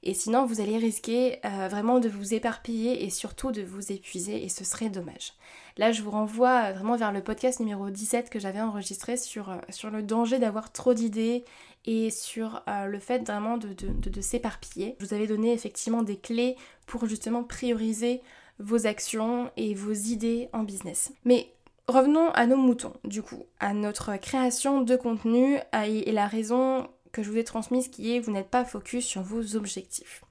Et 0.02 0.14
sinon, 0.14 0.46
vous 0.46 0.62
allez 0.62 0.78
risquer 0.78 1.38
euh, 1.44 1.68
vraiment 1.68 2.00
de 2.00 2.08
vous 2.08 2.32
éparpiller 2.32 3.04
et 3.04 3.10
surtout 3.10 3.52
de 3.52 3.60
vous 3.60 3.92
épuiser 3.92 4.42
et 4.42 4.48
ce 4.48 4.64
serait 4.64 4.88
dommage. 4.88 5.34
Là, 5.76 5.92
je 5.92 6.02
vous 6.02 6.10
renvoie 6.10 6.72
vraiment 6.72 6.96
vers 6.96 7.12
le 7.12 7.22
podcast 7.22 7.60
numéro 7.60 7.90
17 7.90 8.30
que 8.30 8.38
j'avais 8.38 8.62
enregistré 8.62 9.18
sur, 9.18 9.50
euh, 9.50 9.58
sur 9.68 9.90
le 9.90 10.02
danger 10.02 10.38
d'avoir 10.38 10.72
trop 10.72 10.94
d'idées 10.94 11.44
et 11.86 12.10
sur 12.10 12.62
euh, 12.68 12.86
le 12.86 12.98
fait 12.98 13.22
vraiment 13.26 13.56
de, 13.56 13.72
de 13.72 14.20
s'éparpiller. 14.20 14.96
Je 14.98 15.06
vous 15.06 15.14
avais 15.14 15.26
donné 15.26 15.52
effectivement 15.52 16.02
des 16.02 16.16
clés 16.18 16.56
pour 16.86 17.06
justement 17.06 17.42
prioriser 17.42 18.20
vos 18.58 18.86
actions 18.86 19.50
et 19.56 19.74
vos 19.74 19.92
idées 19.92 20.48
en 20.52 20.62
business. 20.62 21.12
Mais 21.24 21.52
revenons 21.88 22.30
à 22.32 22.46
nos 22.46 22.56
moutons, 22.56 22.92
du 23.04 23.22
coup, 23.22 23.44
à 23.58 23.72
notre 23.72 24.16
création 24.16 24.82
de 24.82 24.96
contenu 24.96 25.58
et 25.72 26.12
la 26.12 26.26
raison 26.26 26.88
que 27.12 27.22
je 27.22 27.30
vous 27.30 27.38
ai 27.38 27.44
transmise 27.44 27.88
qui 27.88 28.14
est 28.14 28.20
vous 28.20 28.32
n'êtes 28.32 28.50
pas 28.50 28.64
focus 28.64 29.04
sur 29.04 29.22
vos 29.22 29.56
objectifs. 29.56 30.24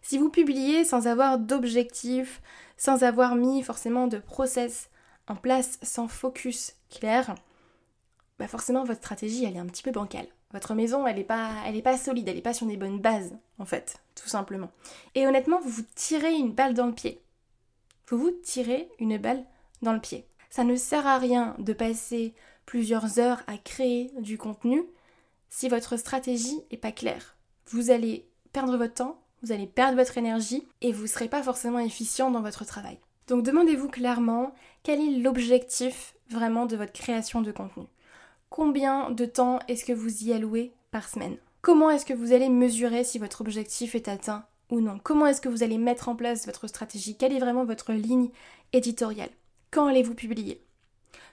Si 0.00 0.18
vous 0.18 0.30
publiez 0.30 0.84
sans 0.84 1.06
avoir 1.06 1.38
d'objectifs, 1.38 2.40
sans 2.76 3.04
avoir 3.04 3.34
mis 3.34 3.62
forcément 3.62 4.06
de 4.06 4.18
process 4.18 4.88
en 5.28 5.36
place, 5.36 5.78
sans 5.82 6.08
focus 6.08 6.74
clair, 6.90 7.34
bah 8.38 8.48
forcément 8.48 8.84
votre 8.84 9.00
stratégie 9.00 9.44
elle 9.44 9.56
est 9.56 9.60
un 9.60 9.66
petit 9.66 9.82
peu 9.82 9.92
bancale. 9.92 10.26
Votre 10.52 10.74
maison 10.74 11.06
elle 11.06 11.16
n'est 11.16 11.24
pas, 11.24 11.50
est 11.66 11.82
pas 11.82 11.96
solide, 11.96 12.28
elle 12.28 12.36
n'est 12.36 12.42
pas 12.42 12.54
sur 12.54 12.66
des 12.66 12.76
bonnes 12.76 13.00
bases 13.00 13.34
en 13.58 13.64
fait, 13.64 13.98
tout 14.14 14.28
simplement. 14.28 14.70
Et 15.14 15.26
honnêtement 15.26 15.60
vous 15.60 15.70
vous 15.70 15.86
tirez 15.94 16.34
une 16.34 16.52
balle 16.52 16.74
dans 16.74 16.86
le 16.86 16.94
pied. 16.94 17.22
Vous 18.08 18.18
vous 18.18 18.30
tirez 18.30 18.88
une 18.98 19.18
balle 19.18 19.44
dans 19.80 19.92
le 19.92 20.00
pied. 20.00 20.26
Ça 20.50 20.64
ne 20.64 20.76
sert 20.76 21.06
à 21.06 21.18
rien 21.18 21.56
de 21.58 21.72
passer 21.72 22.34
plusieurs 22.66 23.18
heures 23.18 23.42
à 23.46 23.56
créer 23.56 24.12
du 24.20 24.36
contenu 24.36 24.82
si 25.48 25.68
votre 25.68 25.96
stratégie 25.96 26.60
n'est 26.70 26.78
pas 26.78 26.92
claire. 26.92 27.36
Vous 27.66 27.90
allez 27.90 28.28
perdre 28.52 28.76
votre 28.76 28.94
temps, 28.94 29.22
vous 29.42 29.52
allez 29.52 29.66
perdre 29.66 29.96
votre 29.96 30.18
énergie 30.18 30.66
et 30.80 30.92
vous 30.92 31.02
ne 31.02 31.08
serez 31.08 31.28
pas 31.28 31.42
forcément 31.42 31.78
efficient 31.78 32.30
dans 32.30 32.42
votre 32.42 32.64
travail. 32.64 32.98
Donc 33.28 33.44
demandez-vous 33.44 33.88
clairement 33.88 34.54
quel 34.82 35.00
est 35.00 35.18
l'objectif 35.18 36.14
vraiment 36.28 36.66
de 36.66 36.76
votre 36.76 36.92
création 36.92 37.40
de 37.40 37.52
contenu? 37.52 37.84
Combien 38.52 39.10
de 39.10 39.24
temps 39.24 39.60
est-ce 39.66 39.82
que 39.82 39.94
vous 39.94 40.24
y 40.24 40.32
allouez 40.34 40.74
par 40.90 41.08
semaine? 41.08 41.38
Comment 41.62 41.88
est-ce 41.88 42.04
que 42.04 42.12
vous 42.12 42.34
allez 42.34 42.50
mesurer 42.50 43.02
si 43.02 43.18
votre 43.18 43.40
objectif 43.40 43.94
est 43.94 44.08
atteint 44.08 44.44
ou 44.68 44.82
non? 44.82 45.00
Comment 45.02 45.24
est-ce 45.24 45.40
que 45.40 45.48
vous 45.48 45.62
allez 45.62 45.78
mettre 45.78 46.10
en 46.10 46.16
place 46.16 46.44
votre 46.44 46.66
stratégie? 46.66 47.16
Quelle 47.16 47.32
est 47.32 47.38
vraiment 47.38 47.64
votre 47.64 47.94
ligne 47.94 48.28
éditoriale? 48.74 49.30
Quand 49.70 49.86
allez-vous 49.86 50.14
publier? 50.14 50.62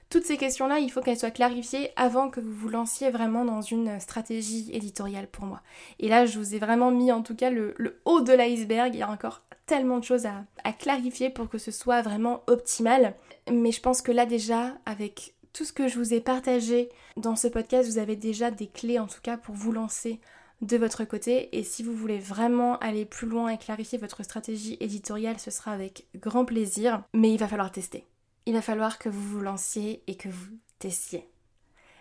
Toutes 0.09 0.23
ces 0.23 0.37
questions-là, 0.37 0.79
il 0.79 0.89
faut 0.89 1.01
qu'elles 1.01 1.19
soient 1.19 1.29
clarifiées 1.29 1.91
avant 1.97 2.29
que 2.29 2.39
vous 2.39 2.53
vous 2.53 2.69
lanciez 2.69 3.09
vraiment 3.09 3.43
dans 3.43 3.61
une 3.61 3.99
stratégie 3.99 4.69
éditoriale 4.71 5.27
pour 5.27 5.43
moi. 5.43 5.61
Et 5.99 6.07
là, 6.07 6.25
je 6.25 6.39
vous 6.39 6.55
ai 6.55 6.59
vraiment 6.59 6.89
mis 6.89 7.11
en 7.11 7.21
tout 7.21 7.35
cas 7.35 7.49
le, 7.49 7.75
haut 8.05 8.21
de 8.21 8.31
l'iceberg. 8.31 8.95
Il 8.95 8.99
y 8.99 9.03
a 9.03 9.11
encore 9.11 9.41
tellement 9.65 9.99
de 9.99 10.05
choses 10.05 10.25
à, 10.25 10.71
clarifier 10.71 11.29
pour 11.29 11.49
que 11.49 11.57
ce 11.57 11.71
soit 11.71 12.01
vraiment 12.01 12.43
optimal. 12.47 13.13
Mais 13.51 13.73
je 13.73 13.81
pense 13.81 14.01
que 14.01 14.13
là 14.13 14.25
déjà, 14.25 14.77
avec 14.85 15.33
tout 15.53 15.65
ce 15.65 15.73
que 15.73 15.87
je 15.87 15.97
vous 15.97 16.13
ai 16.13 16.21
partagé 16.21 16.89
dans 17.17 17.35
ce 17.35 17.47
podcast, 17.47 17.89
vous 17.89 17.97
avez 17.97 18.15
déjà 18.15 18.51
des 18.51 18.67
clés 18.67 18.99
en 18.99 19.07
tout 19.07 19.21
cas 19.21 19.37
pour 19.37 19.55
vous 19.55 19.71
lancer 19.71 20.19
de 20.61 20.77
votre 20.77 21.05
côté. 21.05 21.57
Et 21.57 21.63
si 21.63 21.83
vous 21.83 21.93
voulez 21.93 22.19
vraiment 22.19 22.77
aller 22.79 23.05
plus 23.05 23.27
loin 23.27 23.49
et 23.49 23.57
clarifier 23.57 23.97
votre 23.97 24.23
stratégie 24.23 24.77
éditoriale, 24.79 25.39
ce 25.39 25.51
sera 25.51 25.71
avec 25.71 26.05
grand 26.15 26.45
plaisir. 26.45 27.03
Mais 27.13 27.31
il 27.31 27.37
va 27.39 27.47
falloir 27.47 27.71
tester 27.71 28.05
il 28.49 28.53
va 28.53 28.63
falloir 28.63 28.97
que 28.97 29.09
vous 29.09 29.21
vous 29.21 29.41
lanciez 29.41 30.01
et 30.07 30.15
que 30.15 30.27
vous 30.27 30.57
testiez. 30.79 31.29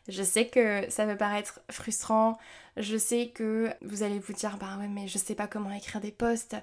Je 0.09 0.23
sais 0.23 0.47
que 0.47 0.89
ça 0.89 1.05
peut 1.05 1.19
paraître 1.19 1.61
frustrant, 1.71 2.39
je 2.79 2.97
sais 2.97 3.29
que 3.35 3.71
vous 3.83 4.03
allez 4.03 4.19
vous 4.19 4.33
dire 4.33 4.57
bah 4.57 4.79
ouais 4.79 4.89
mais 4.89 5.07
je 5.07 5.19
sais 5.19 5.35
pas 5.35 5.47
comment 5.47 5.71
écrire 5.71 6.01
des 6.01 6.11
posts, 6.11 6.57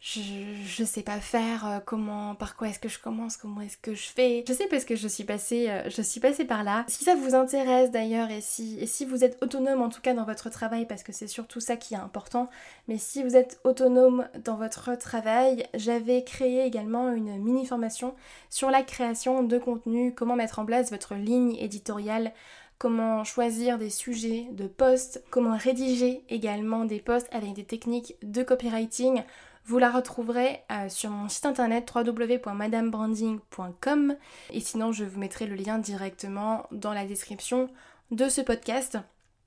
je, 0.00 0.82
sais 0.84 1.02
pas 1.02 1.20
faire, 1.20 1.66
euh, 1.66 1.78
comment, 1.84 2.34
par 2.34 2.56
quoi 2.56 2.68
est-ce 2.68 2.78
que 2.78 2.88
je 2.88 2.98
commence, 2.98 3.36
comment 3.36 3.60
est-ce 3.60 3.76
que 3.76 3.94
je 3.94 4.08
fais. 4.08 4.42
Je 4.48 4.54
sais 4.54 4.66
parce 4.66 4.86
que 4.86 4.96
je 4.96 5.06
suis 5.06 5.24
passée, 5.24 5.68
euh, 5.68 5.90
je 5.90 6.00
suis 6.00 6.20
passée 6.20 6.46
par 6.46 6.64
là. 6.64 6.84
Si 6.88 7.04
ça 7.04 7.14
vous 7.14 7.34
intéresse 7.34 7.90
d'ailleurs 7.90 8.30
et 8.30 8.40
si, 8.40 8.78
et 8.80 8.86
si 8.86 9.04
vous 9.04 9.24
êtes 9.24 9.42
autonome 9.42 9.82
en 9.82 9.90
tout 9.90 10.00
cas 10.00 10.14
dans 10.14 10.24
votre 10.24 10.48
travail, 10.48 10.86
parce 10.86 11.02
que 11.02 11.12
c'est 11.12 11.26
surtout 11.26 11.60
ça 11.60 11.76
qui 11.76 11.92
est 11.92 11.98
important, 11.98 12.48
mais 12.88 12.96
si 12.96 13.22
vous 13.22 13.36
êtes 13.36 13.60
autonome 13.62 14.26
dans 14.42 14.56
votre 14.56 14.96
travail, 14.96 15.66
j'avais 15.74 16.24
créé 16.24 16.64
également 16.64 17.12
une 17.12 17.36
mini 17.36 17.66
formation 17.66 18.14
sur 18.48 18.70
la 18.70 18.82
création 18.82 19.42
de 19.42 19.58
contenu, 19.58 20.14
comment 20.14 20.34
mettre 20.34 20.60
en 20.60 20.64
place 20.64 20.90
votre 20.90 21.14
ligne 21.14 21.56
éditoriale 21.56 22.32
comment 22.78 23.24
choisir 23.24 23.76
des 23.76 23.90
sujets 23.90 24.46
de 24.52 24.66
posts, 24.66 25.22
comment 25.30 25.54
rédiger 25.54 26.24
également 26.30 26.86
des 26.86 26.98
posts 26.98 27.28
avec 27.30 27.52
des 27.52 27.64
techniques 27.64 28.16
de 28.22 28.42
copywriting 28.42 29.22
vous 29.70 29.78
la 29.78 29.90
retrouverez 29.92 30.64
euh, 30.72 30.88
sur 30.88 31.10
mon 31.10 31.28
site 31.28 31.46
internet 31.46 31.92
www.madamebranding.com 31.94 34.16
et 34.50 34.58
sinon 34.58 34.90
je 34.90 35.04
vous 35.04 35.20
mettrai 35.20 35.46
le 35.46 35.54
lien 35.54 35.78
directement 35.78 36.66
dans 36.72 36.92
la 36.92 37.06
description 37.06 37.70
de 38.10 38.28
ce 38.28 38.40
podcast. 38.40 38.98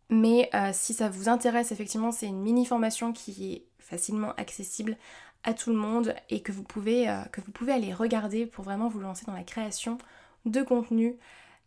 Mais 0.10 0.50
euh, 0.54 0.70
si 0.72 0.94
ça 0.94 1.10
vous 1.10 1.28
intéresse, 1.28 1.74
effectivement, 1.74 2.14
c'est 2.14 2.28
une 2.28 2.40
mini 2.40 2.66
formation 2.66 3.12
qui 3.12 3.52
est 3.52 3.66
facilement 3.80 4.32
accessible 4.38 4.96
à 5.44 5.54
tout 5.54 5.72
le 5.72 5.76
monde 5.76 6.16
et 6.30 6.42
que 6.42 6.54
vous 6.54 6.64
pouvez, 6.64 7.10
euh, 7.10 7.22
que 7.34 7.42
vous 7.42 7.52
pouvez 7.52 7.74
aller 7.74 7.94
regarder 7.94 8.46
pour 8.46 8.64
vraiment 8.64 8.88
vous 8.88 9.02
lancer 9.02 9.26
dans 9.26 9.34
la 9.34 9.44
création 9.44 9.98
de 10.46 10.62
contenu. 10.62 11.18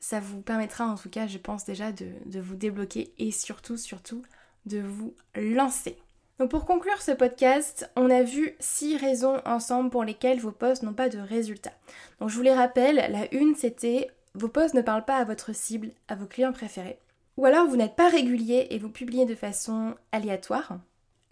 Ça 0.01 0.19
vous 0.19 0.41
permettra 0.41 0.87
en 0.87 0.95
tout 0.95 1.11
cas, 1.11 1.27
je 1.27 1.37
pense 1.37 1.67
déjà, 1.67 1.93
de 1.93 2.41
vous 2.41 2.57
débloquer 2.57 3.13
et 3.19 3.33
surtout, 3.33 3.77
surtout, 3.77 4.23
de 4.65 4.81
vous 4.81 5.15
lancer. 5.35 5.99
Donc 6.39 6.51
pour 6.51 6.67
conclure 6.67 7.01
ce 7.01 7.13
podcast, 7.13 7.91
on 7.97 8.11
a 8.11 8.23
vu 8.23 8.57
six 8.61 8.97
raisons 8.97 9.41
ensemble 9.47 9.89
pour 9.89 10.05
lesquelles 10.05 10.39
vos 10.39 10.53
posts 10.53 10.83
n'ont 10.83 10.93
pas 10.93 11.09
de 11.09 11.19
résultats. 11.19 11.73
Donc 12.21 12.29
je 12.29 12.37
vous 12.37 12.43
les 12.43 12.55
rappelle, 12.55 12.97
la 12.97 13.35
une 13.35 13.55
c'était 13.55 14.11
vos 14.35 14.49
posts 14.49 14.75
ne 14.75 14.83
parlent 14.83 15.07
pas 15.07 15.17
à 15.17 15.25
votre 15.25 15.55
cible, 15.55 15.93
à 16.09 16.15
vos 16.15 16.27
clients 16.27 16.53
préférés. 16.53 16.99
Ou 17.39 17.47
alors 17.47 17.67
vous 17.67 17.77
n'êtes 17.77 17.97
pas 17.97 18.11
régulier 18.11 18.67
et 18.71 18.79
vous 18.79 18.91
publiez 18.91 19.25
de 19.25 19.35
façon 19.35 19.95
aléatoire. 20.13 20.79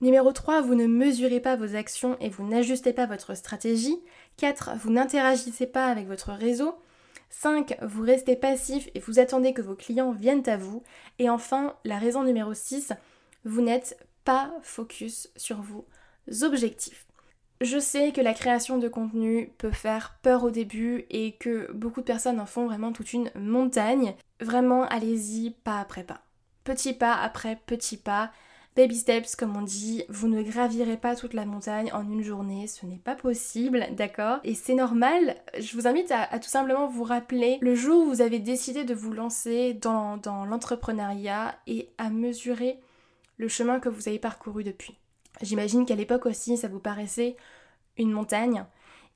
Numéro 0.01 0.33
3, 0.33 0.63
vous 0.63 0.75
ne 0.75 0.87
mesurez 0.87 1.41
pas 1.41 1.57
vos 1.57 1.77
actions 1.77 2.17
et 2.21 2.29
vous 2.29 2.47
n'ajustez 2.47 2.93
pas 2.93 3.07
votre 3.07 3.35
stratégie. 3.35 3.99
4, 4.39 4.73
vous 4.79 4.91
n'interagissez 4.91 5.67
pas 5.67 5.87
avec 5.87 6.07
votre 6.07 6.33
réseau. 6.33 6.75
5. 7.31 7.77
Vous 7.83 8.03
restez 8.03 8.37
passif 8.37 8.89
et 8.95 9.01
vous 9.01 9.19
attendez 9.19 9.53
que 9.53 9.63
vos 9.63 9.75
clients 9.75 10.13
viennent 10.13 10.49
à 10.49 10.57
vous. 10.57 10.83
Et 11.19 11.29
enfin, 11.29 11.75
la 11.85 11.99
raison 11.99 12.23
numéro 12.23 12.55
6, 12.55 12.93
vous 13.45 13.63
n'êtes 13.63 13.99
pas 14.25 14.53
focus 14.63 15.31
sur 15.37 15.61
vos 15.61 15.87
objectifs. 16.43 17.07
Je 17.61 17.79
sais 17.79 18.13
que 18.13 18.21
la 18.21 18.35
création 18.35 18.79
de 18.79 18.89
contenu 18.89 19.51
peut 19.59 19.71
faire 19.71 20.19
peur 20.23 20.45
au 20.45 20.51
début 20.51 21.07
et 21.11 21.33
que 21.33 21.71
beaucoup 21.73 22.01
de 22.01 22.07
personnes 22.07 22.41
en 22.41 22.47
font 22.47 22.67
vraiment 22.67 22.93
toute 22.93 23.13
une 23.13 23.31
montagne. 23.37 24.15
Vraiment, 24.41 24.85
allez-y 24.85 25.51
pas 25.51 25.81
après 25.81 26.05
pas. 26.05 26.21
Petit 26.65 26.95
pas 26.95 27.15
après 27.15 27.59
petit 27.67 27.97
pas. 27.97 28.33
Baby 28.77 28.97
steps, 28.97 29.37
comme 29.37 29.57
on 29.57 29.63
dit, 29.63 30.03
vous 30.09 30.27
ne 30.27 30.43
gravirez 30.43 30.97
pas 30.97 31.15
toute 31.15 31.33
la 31.33 31.45
montagne 31.45 31.93
en 31.93 32.03
une 32.11 32.25
journée, 32.25 32.67
ce 32.67 32.87
n'est 32.87 32.99
pas 32.99 33.15
possible, 33.15 33.87
d'accord? 33.93 34.41
Et 34.43 34.57
c'est 34.57 34.75
normal, 34.75 35.37
je 35.57 35.77
vous 35.77 35.87
invite 35.87 36.11
à, 36.11 36.41
tout 36.41 36.49
simplement 36.49 36.89
vous 36.89 37.05
rappeler 37.05 37.59
le 37.61 37.77
jour 37.77 38.03
où 38.03 38.09
vous 38.09 38.21
avez 38.21 38.41
décidé 38.41 38.83
de 38.83 38.93
vous 38.93 39.13
lancer 39.13 39.75
dans, 39.75 40.17
dans 40.17 40.45
l'entrepreneuriat 40.45 41.55
et 41.69 41.89
à 41.99 42.11
mesurer 42.11 42.81
le 43.37 43.49
chemin 43.49 43.81
que 43.81 43.89
vous 43.89 44.09
avez 44.09 44.19
parcouru 44.19 44.65
depuis. 44.65 44.97
J'imagine 45.43 45.85
qu'à 45.85 45.97
l'époque 45.97 46.27
aussi, 46.27 46.57
ça 46.57 46.69
vous 46.69 46.79
paraissait 46.79 47.37
une 47.97 48.13
montagne 48.13 48.65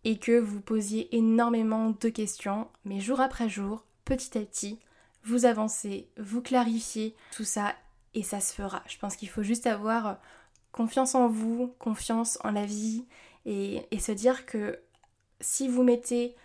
et 0.05 0.19
que 0.19 0.39
vous 0.39 0.61
posiez 0.61 1.15
énormément 1.17 1.91
de 1.91 2.09
questions, 2.09 2.69
mais 2.85 3.01
jour 3.01 3.21
après 3.21 3.49
jour, 3.49 3.85
petit 4.05 4.37
à 4.39 4.41
petit, 4.41 4.79
vous 5.25 5.45
avancez, 5.45 6.09
vous 6.17 6.41
clarifiez 6.41 7.15
tout 7.33 7.45
ça 7.45 7.75
et 8.15 8.23
ça 8.23 8.41
se 8.41 8.55
fera. 8.55 8.83
Je 8.87 8.99
pense 8.99 9.17
qu'il 9.17 9.29
faut 9.29 9.43
juste 9.43 9.67
avoir 9.67 10.19
confiance 10.73 11.15
en 11.15 11.29
vous, 11.29 11.75
confiance 11.79 12.39
en 12.45 12.51
la 12.51 12.67
vie 12.67 13.05
et, 13.45 13.87
se 13.99 14.13
dire 14.13 14.47
que 14.47 14.79
si 15.41 15.69
vous 15.69 15.83
mettez 15.83 16.37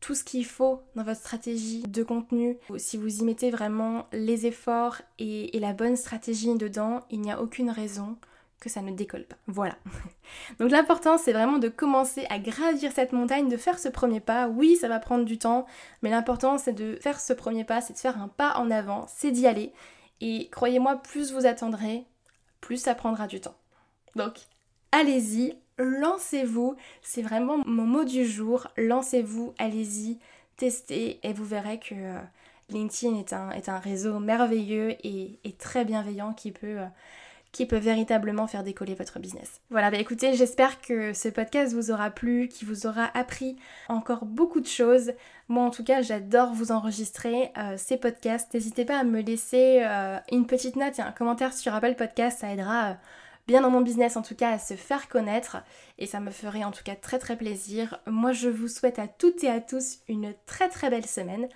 tout 0.00 0.14
ce 0.14 0.24
qu'il 0.24 0.46
faut 0.46 0.82
dans 0.96 1.04
votre 1.04 1.20
stratégie 1.20 1.82
de 1.82 2.02
contenu, 2.02 2.58
si 2.78 2.96
vous 2.96 3.20
y 3.20 3.24
mettez 3.24 3.50
vraiment 3.50 4.06
les 4.12 4.46
efforts 4.46 5.02
et, 5.18 5.58
la 5.60 5.74
bonne 5.74 5.96
stratégie 5.96 6.54
dedans, 6.54 7.02
il 7.10 7.20
n'y 7.20 7.30
a 7.30 7.40
aucune 7.40 7.70
raison 7.70 8.16
que 8.60 8.70
ça 8.70 8.82
ne 8.82 8.92
décolle 8.92 9.24
pas. 9.24 9.36
Voilà. 9.46 9.76
Donc 10.58 10.70
l'important 10.70 11.18
c'est 11.18 11.32
vraiment 11.32 11.58
de 11.58 11.68
commencer 11.68 12.26
à 12.30 12.38
gravir 12.38 12.92
cette 12.92 13.12
montagne, 13.12 13.48
de 13.48 13.56
faire 13.56 13.78
ce 13.78 13.88
premier 13.88 14.20
pas. 14.20 14.48
Oui, 14.48 14.76
ça 14.76 14.88
va 14.88 14.98
prendre 14.98 15.24
du 15.24 15.38
temps, 15.38 15.66
mais 16.02 16.10
l'important 16.10 16.58
c'est 16.58 16.72
de 16.72 16.96
faire 16.96 17.20
ce 17.20 17.32
premier 17.32 17.64
pas, 17.64 17.80
c'est 17.80 17.94
de 17.94 17.98
faire 17.98 18.20
un 18.20 18.28
pas 18.28 18.56
en 18.56 18.70
avant, 18.70 19.06
c'est 19.08 19.30
d'y 19.30 19.46
aller. 19.46 19.72
Et 20.22 20.48
croyez-moi, 20.50 20.96
plus 20.96 21.32
vous 21.32 21.46
attendrez, 21.46 22.04
plus 22.60 22.78
ça 22.78 22.94
prendra 22.94 23.26
du 23.26 23.40
temps. 23.40 23.56
Donc 24.16 24.34
allez-y, 24.92 25.54
lancez-vous. 25.80 26.76
C'est 27.02 27.22
vraiment 27.22 27.58
mon 27.66 27.84
mot 27.84 28.04
du 28.04 28.24
jour. 28.24 28.68
Lancez-vous, 28.76 29.54
allez-y, 29.58 30.18
testez 30.56 31.18
et 31.22 31.32
vous 31.32 31.44
verrez 31.44 31.78
que 31.78 31.94
euh, 31.94 32.18
LinkedIn 32.68 33.16
est 33.16 33.68
un, 33.68 33.78
réseau 33.78 34.18
merveilleux 34.20 34.96
et, 35.02 35.38
très 35.58 35.84
bienveillant 35.84 36.32
qui 36.32 36.52
peut, 36.52 36.78
euh, 36.78 36.86
qui 37.50 37.66
peut 37.66 37.78
véritablement 37.78 38.46
faire 38.46 38.62
décoller 38.62 38.94
votre 38.94 39.18
business. 39.18 39.60
Voilà, 39.70 39.90
bah 39.90 39.98
écoutez, 39.98 40.34
j'espère 40.34 40.80
que 40.80 41.12
ce 41.12 41.28
podcast 41.28 41.74
vous 41.74 41.90
aura 41.90 42.10
plu, 42.10 42.48
qui 42.48 42.64
vous 42.64 42.86
aura 42.86 43.10
appris 43.14 43.56
encore 43.88 44.24
beaucoup 44.24 44.60
de 44.60 44.66
choses. 44.66 45.12
Moi 45.48 45.64
en 45.64 45.70
tout 45.70 45.82
cas, 45.82 46.02
j'adore 46.02 46.52
vous 46.52 46.70
enregistrer 46.70 47.50
euh, 47.58 47.74
ces 47.76 47.96
podcasts. 47.96 48.54
N'hésitez 48.54 48.84
pas 48.84 48.98
à 48.98 49.04
me 49.04 49.20
laisser 49.20 49.84
une 50.30 50.46
petite 50.46 50.76
note 50.76 50.98
et 50.98 51.02
un 51.02 51.12
commentaire 51.12 51.52
sur 51.52 51.74
Apple 51.74 51.94
Podcast, 51.96 52.40
ça 52.40 52.52
aidera 52.52 52.98
bien 53.50 53.62
dans 53.62 53.70
mon 53.70 53.80
business 53.80 54.16
en 54.16 54.22
tout 54.22 54.36
cas 54.36 54.52
à 54.52 54.58
se 54.60 54.74
faire 54.74 55.08
connaître 55.08 55.56
et 55.98 56.06
ça 56.06 56.20
me 56.20 56.30
ferait 56.30 56.62
en 56.62 56.70
tout 56.70 56.84
cas 56.84 56.94
très 56.94 57.18
très 57.18 57.36
plaisir. 57.36 57.98
Moi 58.06 58.30
je 58.32 58.48
vous 58.48 58.68
souhaite 58.68 59.00
à 59.00 59.08
toutes 59.08 59.42
et 59.42 59.50
à 59.50 59.60
tous 59.60 59.98
une 60.08 60.34
très 60.46 60.68
très 60.68 60.88
belle 60.88 61.06
semaine. 61.06 61.48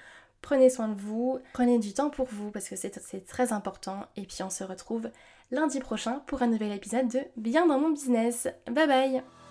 Prenez 0.42 0.70
soin 0.70 0.88
de 0.88 1.00
vous, 1.00 1.38
prenez 1.52 1.78
du 1.78 1.94
temps 1.94 2.10
pour 2.10 2.26
vous 2.26 2.50
parce 2.50 2.68
que 2.68 2.74
c'est 2.74 3.24
très 3.26 3.52
important 3.52 4.06
et 4.16 4.22
puis 4.22 4.42
on 4.42 4.50
se 4.50 4.64
retrouve 4.64 5.08
lundi 5.52 5.78
prochain 5.78 6.20
pour 6.26 6.42
un 6.42 6.48
nouvel 6.48 6.72
épisode 6.72 7.06
de 7.06 7.20
Bien 7.36 7.66
dans 7.66 7.78
mon 7.78 7.90
business. 7.90 8.48
Bye 8.66 8.88
bye 8.88 9.43